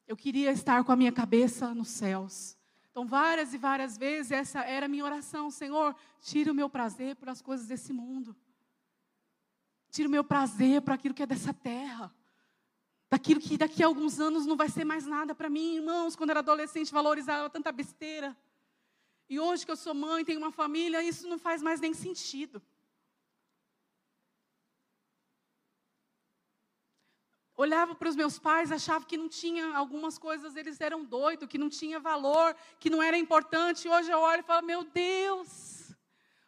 [0.07, 2.57] Eu queria estar com a minha cabeça nos céus.
[2.91, 7.15] Então, várias e várias vezes, essa era a minha oração: Senhor, tira o meu prazer
[7.15, 8.35] por as coisas desse mundo.
[9.91, 12.11] Tira o meu prazer por aquilo que é dessa terra.
[13.11, 16.17] Daquilo que daqui a alguns anos não vai ser mais nada para mim, irmãos.
[16.17, 18.35] Quando era adolescente, valorizava tanta besteira.
[19.29, 22.63] E hoje que eu sou mãe, tenho uma família, isso não faz mais nem sentido.
[27.57, 31.57] Olhava para os meus pais, achava que não tinha algumas coisas, eles eram doidos, que
[31.57, 33.89] não tinha valor, que não era importante.
[33.89, 35.95] Hoje eu olho e falo: Meu Deus,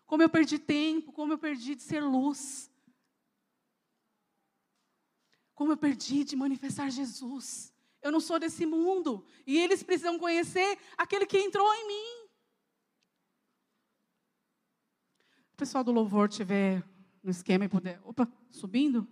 [0.04, 2.70] como eu perdi tempo, como eu perdi de ser luz.
[5.54, 7.72] Como eu perdi de manifestar Jesus.
[8.02, 9.24] Eu não sou desse mundo.
[9.46, 12.15] E eles precisam conhecer aquele que entrou em mim.
[15.56, 16.84] O pessoal do louvor tiver
[17.22, 17.98] no esquema e puder.
[18.04, 19.08] Opa, subindo?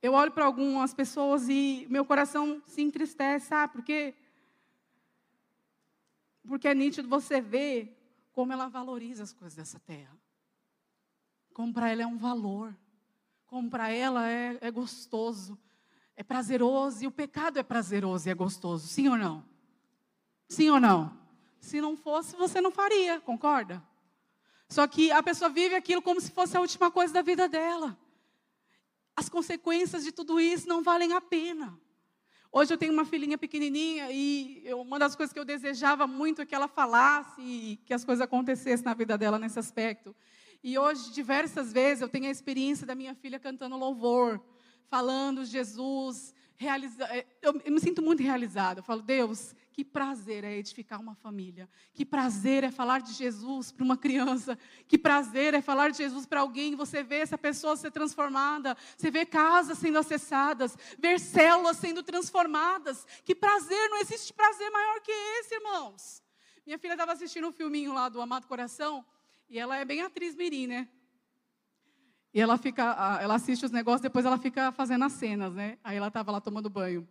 [0.00, 3.72] Eu olho para algumas pessoas e meu coração se entristece, sabe?
[3.72, 4.14] Porque,
[6.46, 8.00] porque é nítido você ver
[8.30, 10.16] como ela valoriza as coisas dessa terra.
[11.52, 12.72] Como para ela é um valor.
[13.44, 15.58] Como para ela é, é gostoso.
[16.14, 17.02] É prazeroso.
[17.02, 18.86] E o pecado é prazeroso e é gostoso.
[18.86, 19.44] Sim ou não?
[20.48, 21.23] Sim ou não?
[21.64, 23.82] Se não fosse, você não faria, concorda?
[24.68, 27.98] Só que a pessoa vive aquilo como se fosse a última coisa da vida dela.
[29.16, 31.80] As consequências de tudo isso não valem a pena.
[32.52, 36.42] Hoje eu tenho uma filhinha pequenininha e eu, uma das coisas que eu desejava muito
[36.42, 40.14] é que ela falasse e que as coisas acontecessem na vida dela nesse aspecto.
[40.62, 44.38] E hoje, diversas vezes, eu tenho a experiência da minha filha cantando louvor,
[44.90, 47.08] falando Jesus, realiza...
[47.40, 48.80] Eu, eu me sinto muito realizada.
[48.80, 51.68] Eu falo, Deus, que prazer é edificar uma família.
[51.92, 54.56] Que prazer é falar de Jesus para uma criança.
[54.86, 56.76] Que prazer é falar de Jesus para alguém.
[56.76, 58.76] Você vê essa pessoa ser transformada.
[58.96, 60.78] Você vê casas sendo acessadas.
[60.96, 63.04] Ver células sendo transformadas.
[63.24, 66.22] Que prazer, não existe prazer maior que esse, irmãos.
[66.64, 69.04] Minha filha estava assistindo um filminho lá do Amado Coração.
[69.50, 70.88] E ela é bem atriz mirim, né?
[72.32, 75.78] E ela fica, ela assiste os negócios, depois ela fica fazendo as cenas, né?
[75.82, 77.08] Aí ela estava lá tomando banho.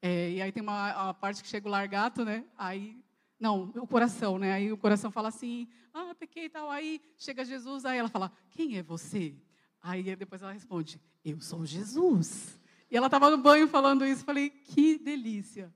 [0.00, 2.44] É, e aí tem uma, parte que chega o largato, né?
[2.56, 2.96] Aí,
[3.38, 4.52] não, o coração, né?
[4.52, 6.70] Aí o coração fala assim, ah, pequei e tal.
[6.70, 9.34] Aí chega Jesus, aí ela fala, quem é você?
[9.82, 12.60] Aí depois ela responde, eu sou Jesus.
[12.90, 15.74] E ela estava no banho falando isso, falei, que delícia.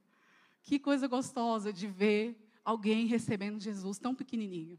[0.63, 4.79] Que coisa gostosa de ver alguém recebendo Jesus tão pequenininho.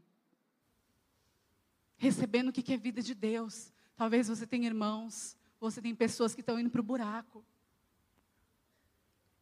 [1.96, 3.72] Recebendo o que é vida de Deus.
[3.96, 7.44] Talvez você tenha irmãos, você tem pessoas que estão indo para o buraco.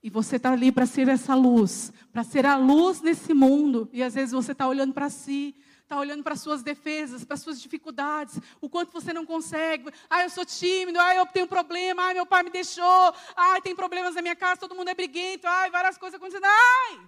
[0.02, 3.88] E você está ali para ser essa luz, para ser a luz nesse mundo.
[3.92, 5.54] E às vezes você está olhando para si,
[5.92, 9.92] está olhando para suas defesas, para suas dificuldades, o quanto você não consegue.
[10.08, 13.76] Ah, eu sou tímido, ah, eu tenho problema, ah, meu pai me deixou, ah, tem
[13.76, 16.46] problemas na minha casa, todo mundo é briguento, ah, várias coisas acontecendo.
[16.46, 17.00] Ai,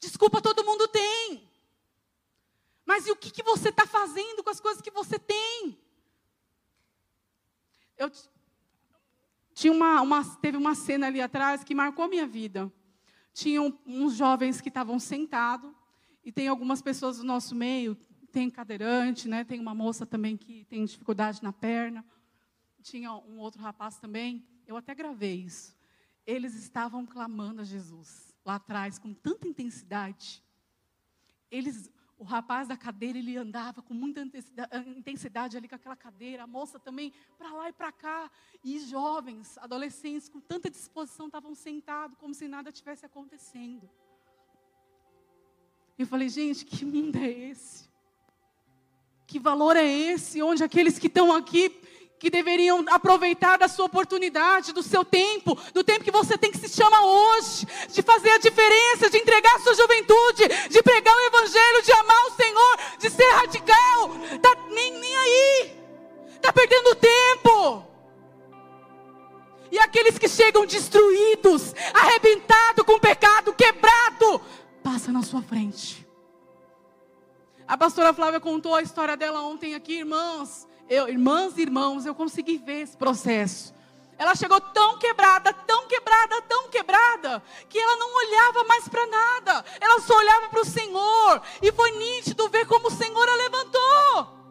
[0.00, 1.50] desculpa, todo mundo tem.
[2.86, 5.78] Mas e o que, que você está fazendo com as coisas que você tem?
[7.98, 8.10] Eu,
[9.62, 12.72] tinha uma, uma, teve uma cena ali atrás que marcou minha vida.
[13.32, 15.72] Tinham uns jovens que estavam sentados,
[16.24, 17.94] e tem algumas pessoas do nosso meio,
[18.32, 19.44] tem cadeirante, né?
[19.44, 22.04] tem uma moça também que tem dificuldade na perna,
[22.82, 24.44] tinha um outro rapaz também.
[24.66, 25.76] Eu até gravei isso.
[26.26, 30.42] Eles estavam clamando a Jesus lá atrás com tanta intensidade.
[31.48, 31.88] Eles,
[32.22, 34.20] O rapaz da cadeira, ele andava com muita
[34.96, 36.44] intensidade ali com aquela cadeira.
[36.44, 38.30] A moça também, para lá e para cá.
[38.62, 43.90] E jovens, adolescentes, com tanta disposição, estavam sentados como se nada tivesse acontecendo.
[45.98, 47.90] Eu falei, gente, que mundo é esse?
[49.26, 50.40] Que valor é esse?
[50.40, 51.76] Onde aqueles que estão aqui
[52.22, 56.58] que deveriam aproveitar da sua oportunidade, do seu tempo, do tempo que você tem que
[56.58, 61.26] se chama hoje, de fazer a diferença, de entregar a sua juventude, de pregar o
[61.26, 64.10] evangelho, de amar o Senhor, de ser radical.
[64.40, 65.76] Tá nem, nem aí.
[66.40, 67.86] Tá perdendo tempo.
[69.72, 74.40] E aqueles que chegam destruídos, arrebentados com o pecado, quebrado,
[74.80, 76.06] passa na sua frente.
[77.66, 82.14] A pastora Flávia contou a história dela ontem aqui, irmãos eu, irmãs e irmãos, eu
[82.14, 83.74] consegui ver esse processo.
[84.18, 89.64] Ela chegou tão quebrada, tão quebrada, tão quebrada, que ela não olhava mais para nada.
[89.80, 91.42] Ela só olhava para o Senhor.
[91.62, 94.42] E foi nítido ver como o Senhor a levantou.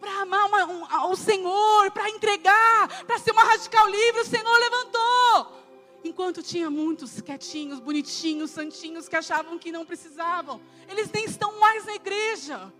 [0.00, 4.58] Para amar uma, um, o Senhor, para entregar, para ser uma radical livre, o Senhor
[4.58, 5.62] levantou.
[6.02, 10.58] Enquanto tinha muitos quietinhos, bonitinhos, santinhos que achavam que não precisavam.
[10.88, 12.72] Eles nem estão mais na igreja.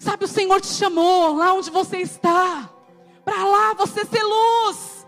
[0.00, 2.70] Sabe, o Senhor te chamou lá onde você está,
[3.22, 5.06] para lá você ser luz,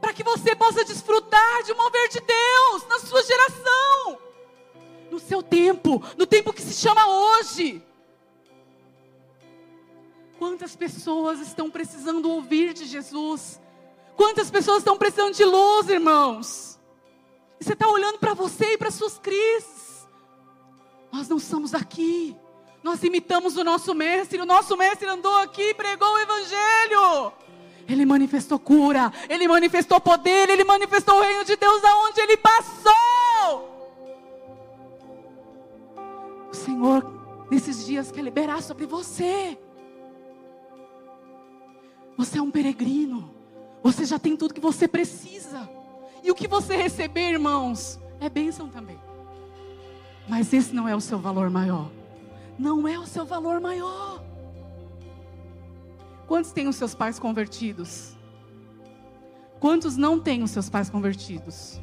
[0.00, 4.18] para que você possa desfrutar de um mover de Deus na sua geração,
[5.10, 7.84] no seu tempo, no tempo que se chama hoje.
[10.38, 13.60] Quantas pessoas estão precisando ouvir de Jesus?
[14.16, 16.78] Quantas pessoas estão precisando de luz, irmãos?
[17.58, 20.06] E você está olhando para você e para suas crises.
[21.10, 22.36] Nós não somos aqui
[22.82, 27.32] nós imitamos o nosso mestre, o nosso mestre andou aqui e pregou o evangelho.
[27.88, 32.94] Ele manifestou cura, ele manifestou poder, ele manifestou o reino de Deus aonde ele passou.
[36.50, 39.58] O Senhor, nesses dias, quer liberar sobre você.
[42.16, 43.34] Você é um peregrino.
[43.82, 45.68] Você já tem tudo que você precisa.
[46.22, 49.00] E o que você receber, irmãos, é bênção também.
[50.28, 51.97] Mas esse não é o seu valor maior
[52.58, 54.22] não é o seu valor maior.
[56.26, 58.16] Quantos têm os seus pais convertidos?
[59.60, 61.80] Quantos não têm os seus pais convertidos?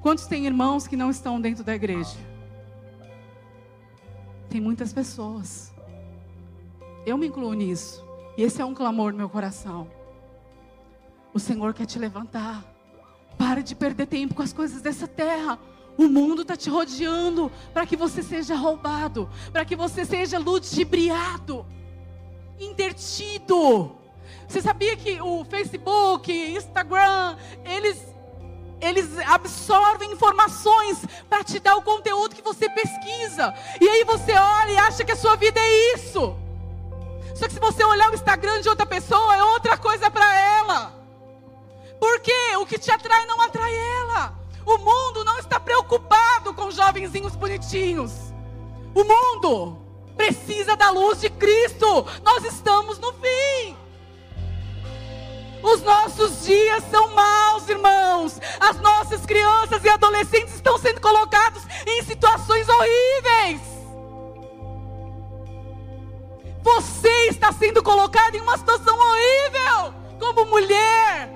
[0.00, 2.16] Quantos têm irmãos que não estão dentro da igreja?
[4.48, 5.72] Tem muitas pessoas.
[7.04, 8.04] Eu me incluo nisso.
[8.36, 9.88] E esse é um clamor no meu coração.
[11.32, 12.64] O Senhor quer te levantar.
[13.36, 15.58] Pare de perder tempo com as coisas dessa terra.
[15.96, 21.64] O mundo está te rodeando para que você seja roubado, para que você seja ludibriado,
[22.58, 23.96] intertido.
[24.48, 28.14] Você sabia que o Facebook, Instagram, eles
[28.80, 33.54] eles absorvem informações para te dar o conteúdo que você pesquisa.
[33.80, 36.36] E aí você olha e acha que a sua vida é isso.
[37.34, 40.94] Só que se você olhar o Instagram de outra pessoa, é outra coisa para ela.
[41.98, 44.43] Porque o que te atrai não atrai ela.
[44.66, 48.12] O mundo não está preocupado com jovenzinhos bonitinhos.
[48.94, 49.78] O mundo
[50.16, 52.06] precisa da luz de Cristo.
[52.22, 53.76] Nós estamos no fim.
[55.62, 58.40] Os nossos dias são maus, irmãos.
[58.60, 63.60] As nossas crianças e adolescentes estão sendo colocados em situações horríveis.
[66.62, 71.30] Você está sendo colocado em uma situação horrível, como mulher,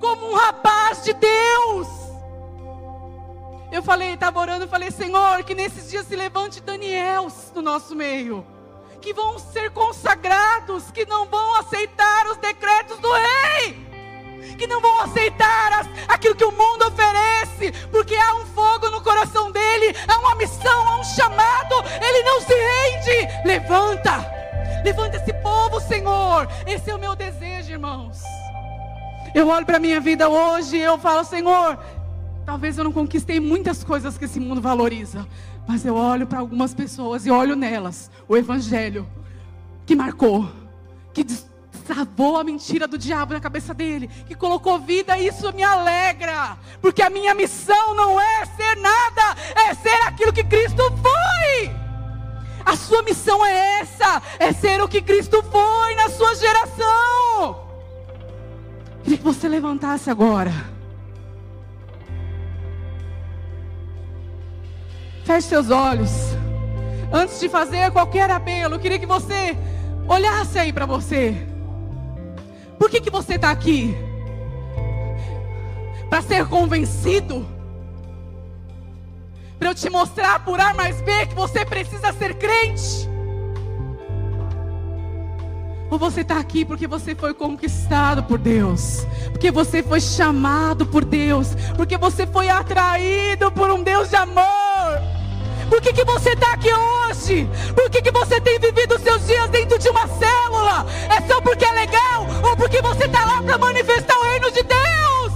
[0.00, 1.97] como um rapaz de Deus.
[3.78, 7.94] Eu falei, estava orando, eu falei, Senhor, que nesses dias se levante Daniels no nosso
[7.94, 8.44] meio.
[9.00, 13.86] Que vão ser consagrados, que não vão aceitar os decretos do rei.
[14.58, 19.00] Que não vão aceitar as, aquilo que o mundo oferece, porque há um fogo no
[19.00, 23.46] coração dele, há uma missão, há um chamado, ele não se rende.
[23.46, 24.26] Levanta,
[24.84, 26.48] levanta esse povo, Senhor.
[26.66, 28.18] Esse é o meu desejo, irmãos.
[29.32, 31.78] Eu olho para a minha vida hoje e eu falo, Senhor,
[32.48, 35.28] Talvez eu não conquistei muitas coisas que esse mundo valoriza,
[35.66, 39.06] mas eu olho para algumas pessoas e olho nelas o evangelho
[39.84, 40.50] que marcou,
[41.12, 45.62] que destravou a mentira do diabo na cabeça dele, que colocou vida, e isso me
[45.62, 49.38] alegra, porque a minha missão não é ser nada,
[49.68, 51.70] é ser aquilo que Cristo foi.
[52.64, 57.66] A sua missão é essa, é ser o que Cristo foi na sua geração.
[59.02, 60.77] Queria que você levantasse agora.
[65.28, 66.10] Feche seus olhos.
[67.12, 69.54] Antes de fazer qualquer apelo, eu queria que você
[70.08, 71.46] olhasse aí para você.
[72.78, 73.94] Por que, que você está aqui?
[76.08, 77.46] Para ser convencido?
[79.58, 83.06] para eu te mostrar por A mais B que você precisa ser crente?
[85.90, 91.04] Ou você está aqui porque você foi conquistado por Deus, porque você foi chamado por
[91.04, 95.17] Deus, porque você foi atraído por um Deus de amor.
[95.68, 97.48] Por que, que você está aqui hoje?
[97.74, 100.86] Por que, que você tem vivido os seus dias dentro de uma célula?
[101.16, 102.26] É só porque é legal?
[102.42, 105.32] Ou porque você está lá para manifestar o reino de Deus?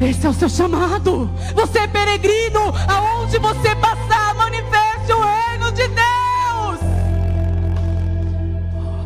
[0.00, 1.30] Esse é o seu chamado.
[1.54, 2.72] Você é peregrino.
[2.88, 6.80] Aonde você passar, manifeste o reino de Deus.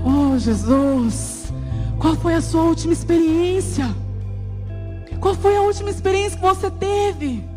[0.05, 1.53] Oh, Jesus.
[1.98, 3.94] Qual foi a sua última experiência?
[5.20, 7.49] Qual foi a última experiência que você teve?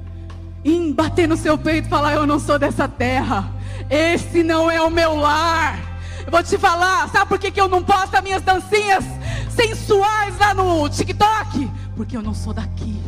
[0.64, 3.51] Em bater no seu peito e falar: Eu não sou dessa terra.
[3.89, 5.80] Esse não é o meu lar.
[6.26, 9.03] Eu vou te falar, sabe por que, que eu não posto as minhas dancinhas
[9.49, 11.70] sensuais lá no TikTok?
[11.95, 13.01] Porque eu não sou daqui.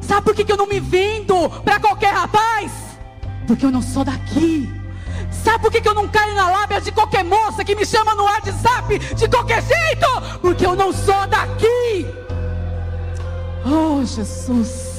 [0.00, 2.70] Sabe por que, que eu não me vendo para qualquer rapaz?
[3.46, 4.72] Porque eu não sou daqui.
[5.30, 8.14] Sabe por que, que eu não caio na lábia de qualquer moça que me chama
[8.14, 10.06] no WhatsApp de qualquer jeito?
[10.40, 12.06] Porque eu não sou daqui.
[13.66, 14.93] Oh, Jesus.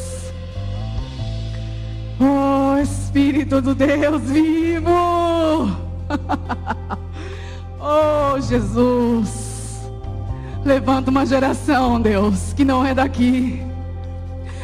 [2.76, 4.89] Oh, Espírito do Deus vivo.
[7.80, 9.89] oh, Jesus.
[10.65, 13.65] Levanta uma geração, Deus, que não é daqui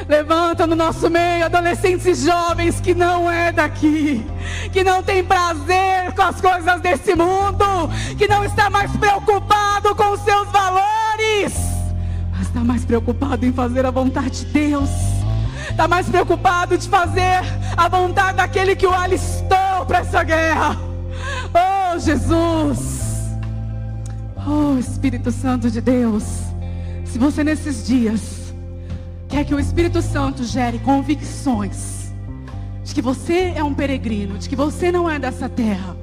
[0.07, 4.25] Levanta no nosso meio adolescentes e jovens que não é daqui,
[4.73, 10.11] que não tem prazer com as coisas desse mundo, que não está mais preocupado com
[10.11, 11.53] os seus valores,
[12.31, 15.20] mas está mais preocupado em fazer a vontade de Deus.
[15.71, 17.41] Está mais preocupado de fazer
[17.75, 20.77] a vontade daquele que o alistou para essa guerra.
[21.53, 23.01] Oh, Jesus.
[24.47, 26.23] Oh, Espírito Santo de Deus.
[27.05, 28.53] Se você nesses dias
[29.27, 32.11] quer que o Espírito Santo gere convicções
[32.83, 35.95] de que você é um peregrino, de que você não é dessa terra.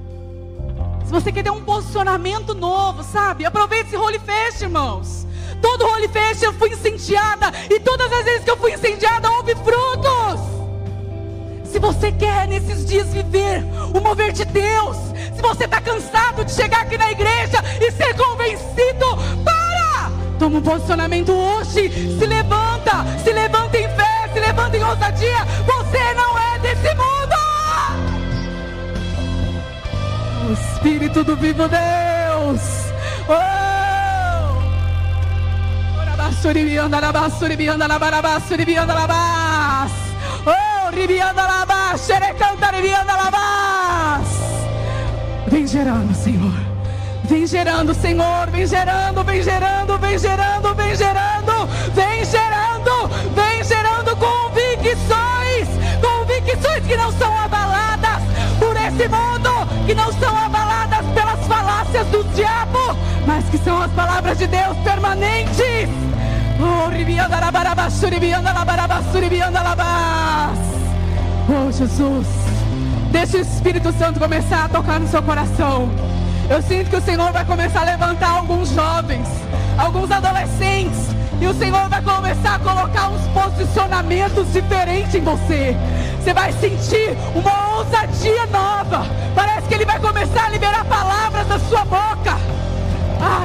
[1.04, 3.44] Se você quer ter um posicionamento novo, sabe?
[3.44, 5.26] Aproveite esse Holy Fest, irmãos.
[5.61, 9.55] Todo Holy Fest eu fui incendiada e todas as vezes que eu fui incendiada houve
[9.57, 10.40] frutos.
[11.64, 13.62] Se você quer nesses dias viver
[13.94, 14.96] o mover de Deus,
[15.34, 19.07] se você está cansado de chegar aqui na igreja e ser convencido,
[20.38, 21.90] Toma um posicionamento hoje.
[21.90, 25.44] Se levanta, se levanta em fé, se levanta em ousadia.
[25.66, 27.09] Você não é desse mundo.
[30.49, 32.61] O Espírito do vivo Deus.
[33.28, 33.67] Oh!
[36.45, 39.93] Ribianda labas, ribianda labarabas, ribianda labas.
[40.47, 44.28] Oh, ribianda labas, xerecanta ribianda labas.
[45.49, 46.55] Vem gerando, Senhor.
[47.24, 54.16] Vem gerando, Senhor, vem gerando, vem gerando, vem gerando, vem gerando, vem gerando, vem gerando
[54.16, 55.68] convicções,
[56.01, 58.22] convicções que não são abaladas
[58.59, 63.91] por esse mundo, que não são abaladas pelas falácias do diabo, mas que são as
[63.93, 66.17] palavras de Deus permanentes.
[71.48, 72.26] Oh, Jesus,
[73.12, 75.88] deixa o Espírito Santo começar a tocar no seu coração.
[76.50, 79.28] Eu sinto que o Senhor vai começar a levantar alguns jovens,
[79.78, 80.98] alguns adolescentes,
[81.40, 85.76] e o Senhor vai começar a colocar uns posicionamentos diferentes em você.
[86.20, 89.06] Você vai sentir uma ousadia nova.
[89.34, 92.36] Parece que Ele vai começar a liberar palavras da sua boca.
[93.20, 93.44] Oh,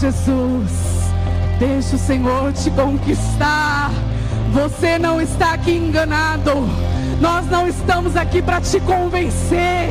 [0.00, 0.70] Jesus,
[1.58, 3.90] deixa o Senhor te conquistar.
[4.50, 6.52] Você não está aqui enganado.
[7.20, 9.90] Nós não estamos aqui para te convencer.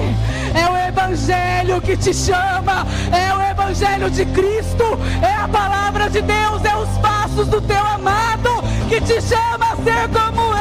[0.56, 2.88] É o Evangelho que te chama.
[3.12, 4.84] É o Evangelho de Cristo.
[5.22, 6.66] É a palavra de Deus.
[6.66, 10.59] É os passos do teu amado que te chama a ser como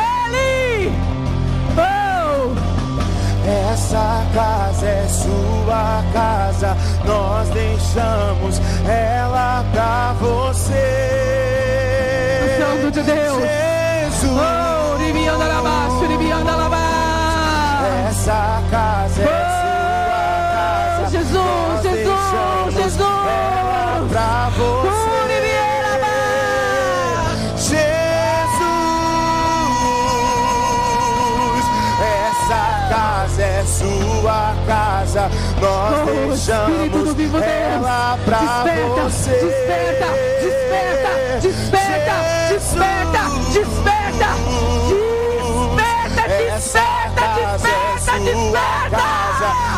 [3.49, 6.77] Essa casa é sua casa.
[7.05, 10.75] Nós deixamos ela pra você.
[12.59, 13.39] Santo de Deus.
[13.39, 14.39] Jesus.
[14.39, 14.69] Oh.
[18.09, 19.58] Essa casa é sua
[33.41, 35.31] é sua casa.
[35.61, 36.07] Nós Oh,
[36.89, 39.31] do vivo deixamos ela pra Desperta, você.
[39.31, 40.07] desperta,
[40.43, 41.11] desperta,
[41.41, 42.15] desperta,
[42.51, 44.29] desperta, desperta, desperta,
[45.69, 49.09] desperta, é desperta, desperta.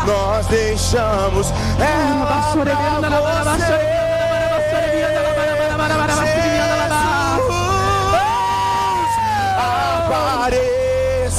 [0.07, 2.55] Nós deixamos ela
[3.01, 4.00] pra você.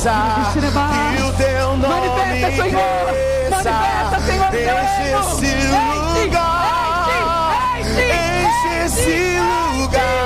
[0.02, 3.06] Que o teu nome Manifesta, Senhor.
[3.52, 5.54] Manifesta, Senhor, teu enche esse
[6.18, 7.06] lugar,
[7.78, 9.18] enche esse
[9.78, 10.24] lugar,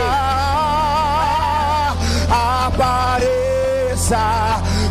[2.64, 4.26] apareça,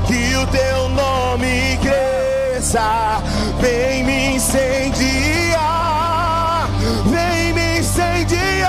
[0.07, 3.23] que o teu nome cresça,
[3.61, 5.59] vem me incendiar,
[7.07, 8.69] vem me incendiar,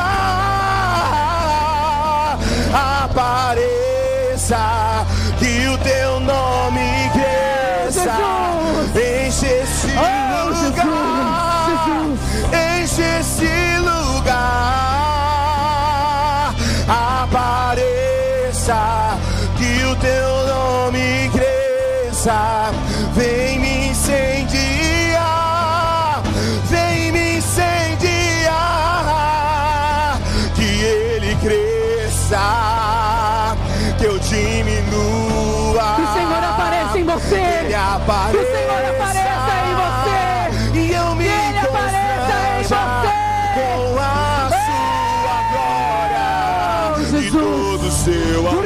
[3.03, 4.94] apareça,
[5.56, 8.18] que o teu nome cresça,
[8.93, 12.20] enche esse Oh, Jesus, lugar, Jesus.
[12.84, 14.36] enche esse lugar,
[16.89, 18.82] apareça,
[19.58, 22.72] que o teu nome cresça,
[38.06, 40.22] apareça, Que o Senhor apareça em você.
[40.80, 42.76] E eu me Que Ele apareça em você.
[43.56, 44.03] com a
[44.66, 46.28] sua glória
[46.95, 47.32] Oh, e Jesus.
[47.32, 48.66] todo o seu amor.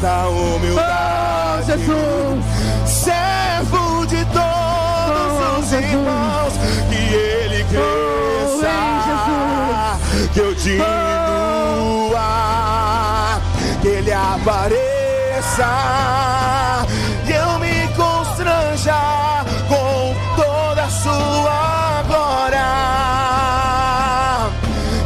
[0.00, 2.44] Da Oh, humildade, Jesus.
[2.86, 5.92] servo de todos Oh, os Jesus.
[5.92, 6.54] irmãos,
[6.90, 8.72] que ele cresça,
[10.16, 12.20] vem, que eu diminua,
[13.80, 15.01] que ele apareça,
[17.26, 18.94] e eu me constranja
[19.66, 22.58] com toda a sua glória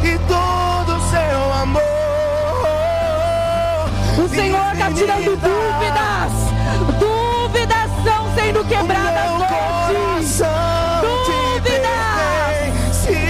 [0.03, 1.81] e todo o seu amor.
[4.17, 6.33] O Senhor está tirando dúvidas.
[6.99, 10.43] Dúvidas estão sendo quebradas hoje.
[11.55, 11.87] Dúvidas.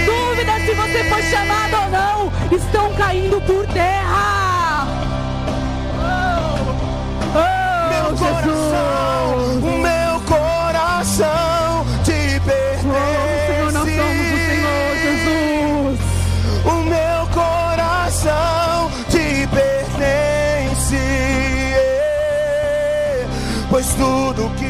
[0.04, 3.97] Dúvidas se você foi chamado ou não estão caindo por terra.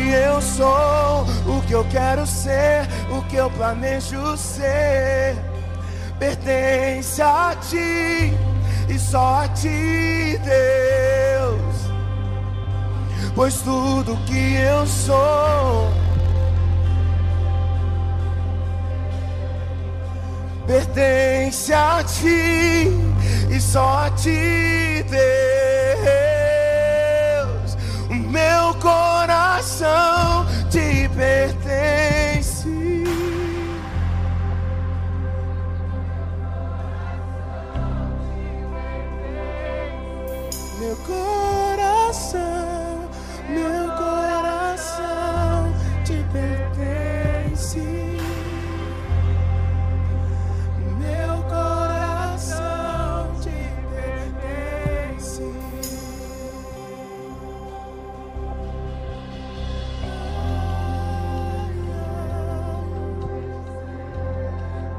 [0.08, 5.36] Eu sou, o que eu quero ser, o que eu planejo ser,
[6.18, 8.32] pertence a ti
[8.88, 11.68] e só a ti, Deus.
[13.34, 15.88] Pois tudo que eu sou
[20.68, 22.88] pertence a ti
[23.50, 25.47] e só a ti, Deus.
[28.28, 31.57] Meu coração te pertence.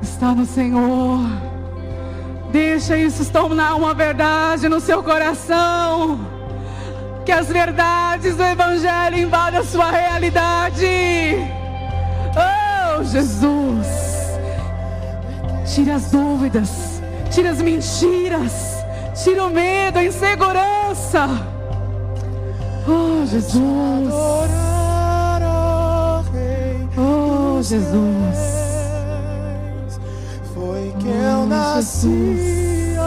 [0.02, 1.20] Está no Senhor.
[2.52, 6.20] Deixa isso se tornar uma verdade no seu coração.
[7.26, 10.88] Que as verdades do Evangelho invadam a sua realidade.
[12.36, 13.88] Oh, Jesus.
[15.74, 17.02] Tira as dúvidas.
[17.30, 18.84] Tira as mentiras.
[19.24, 21.28] Tira o medo, a insegurança.
[22.88, 24.14] Oh, Jesus.
[26.97, 28.49] Oh, Jesus.
[31.80, 32.98] Rei.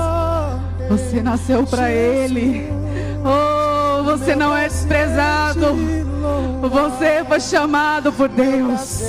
[0.89, 2.70] Você nasceu para Ele.
[3.25, 5.77] Oh, você não é desprezado.
[6.70, 9.03] Você foi chamado por Deus.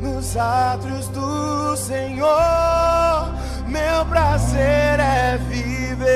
[0.00, 3.34] nos átrios do Senhor.
[3.66, 6.10] Meu prazer é viver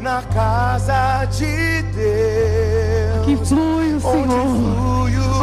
[0.00, 3.24] na casa de Deus.
[3.24, 4.16] Que flui o Senhor.
[4.18, 4.26] Onde
[4.74, 5.40] flui o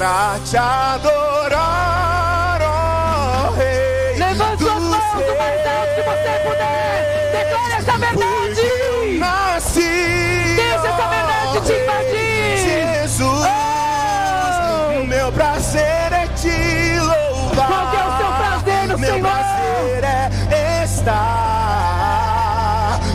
[0.00, 4.16] Pra te adorar, ó Rei.
[4.18, 7.30] Levante suas mãos o mais alto que você puder.
[7.32, 9.18] Declare essa Porque eu verdade.
[9.18, 10.54] nasci.
[10.56, 12.56] Deixa essa verdade te invadir.
[13.02, 15.04] Jesus, Oh!
[15.04, 17.66] meu prazer é te louvar.
[17.68, 19.28] Qual é o seu prazer no meu Senhor?
[19.28, 20.02] prazer
[20.50, 21.10] é estar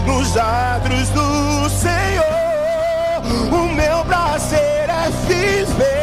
[0.05, 3.23] nos atos do Senhor.
[3.51, 5.95] O meu prazer é viver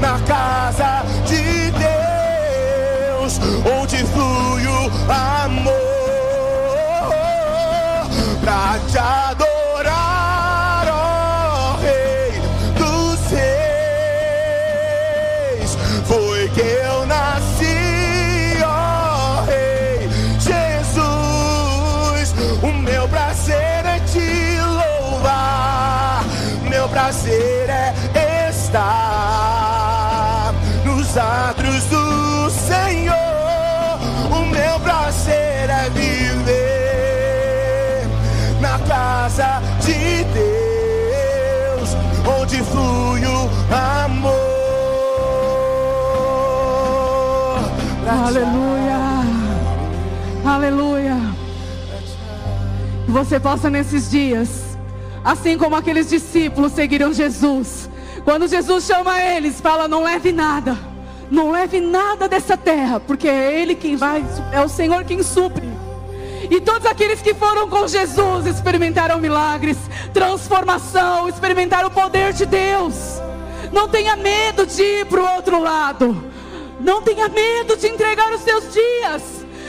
[0.00, 3.40] na casa de Deus,
[3.80, 5.82] onde flui o amor
[8.40, 12.40] pra te adorar, ó Rei
[12.78, 13.20] dos
[15.60, 15.78] Reis.
[16.06, 16.91] Foi que eu
[48.12, 48.98] Aleluia.
[50.44, 51.16] Aleluia.
[53.08, 54.76] Você possa nesses dias,
[55.24, 57.88] assim como aqueles discípulos seguiram Jesus.
[58.22, 60.76] Quando Jesus chama eles, fala: "Não leve nada.
[61.30, 65.66] Não leve nada dessa terra, porque é ele quem vai, é o Senhor quem supre."
[66.50, 69.78] E todos aqueles que foram com Jesus experimentaram milagres,
[70.12, 72.94] transformação, experimentaram o poder de Deus.
[73.72, 76.31] Não tenha medo de ir para o outro lado.
[76.82, 79.22] Não tenha medo de entregar os seus dias.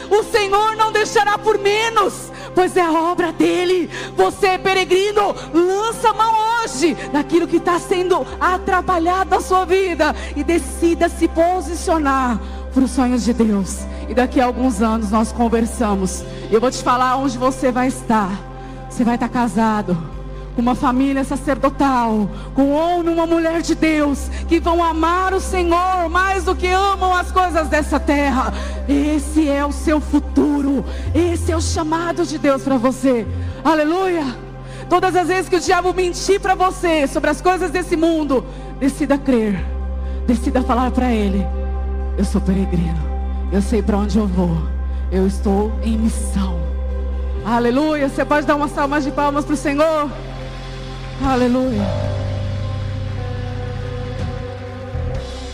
[0.09, 3.89] O Senhor não deixará por menos, pois é a obra dele.
[4.16, 6.34] Você, peregrino, lança a mão
[6.64, 12.39] hoje daquilo que está sendo atrapalhado na sua vida e decida se posicionar
[12.74, 13.80] para os sonhos de Deus.
[14.09, 16.24] E daqui a alguns anos nós conversamos.
[16.51, 18.32] Eu vou te falar onde você vai estar.
[18.89, 20.12] Você vai estar casado
[20.56, 26.10] com uma família sacerdotal, com e uma mulher de Deus, que vão amar o Senhor
[26.10, 28.54] mais do que amam as coisas dessa terra.
[28.88, 33.26] Esse é o seu futuro, esse é o chamado de Deus para você.
[33.64, 34.26] Aleluia!
[34.89, 38.45] Todas as vezes que o diabo mentir para você sobre as coisas desse mundo,
[38.80, 39.64] decida crer,
[40.28, 41.45] decida falar para ele:
[42.18, 43.01] Eu sou peregrino,
[43.51, 44.58] eu sei para onde eu vou,
[45.12, 46.60] eu estou em missão.
[47.45, 48.08] Aleluia!
[48.08, 50.10] Você pode dar uma salva de palmas para o Senhor?
[51.22, 52.32] Aleluia.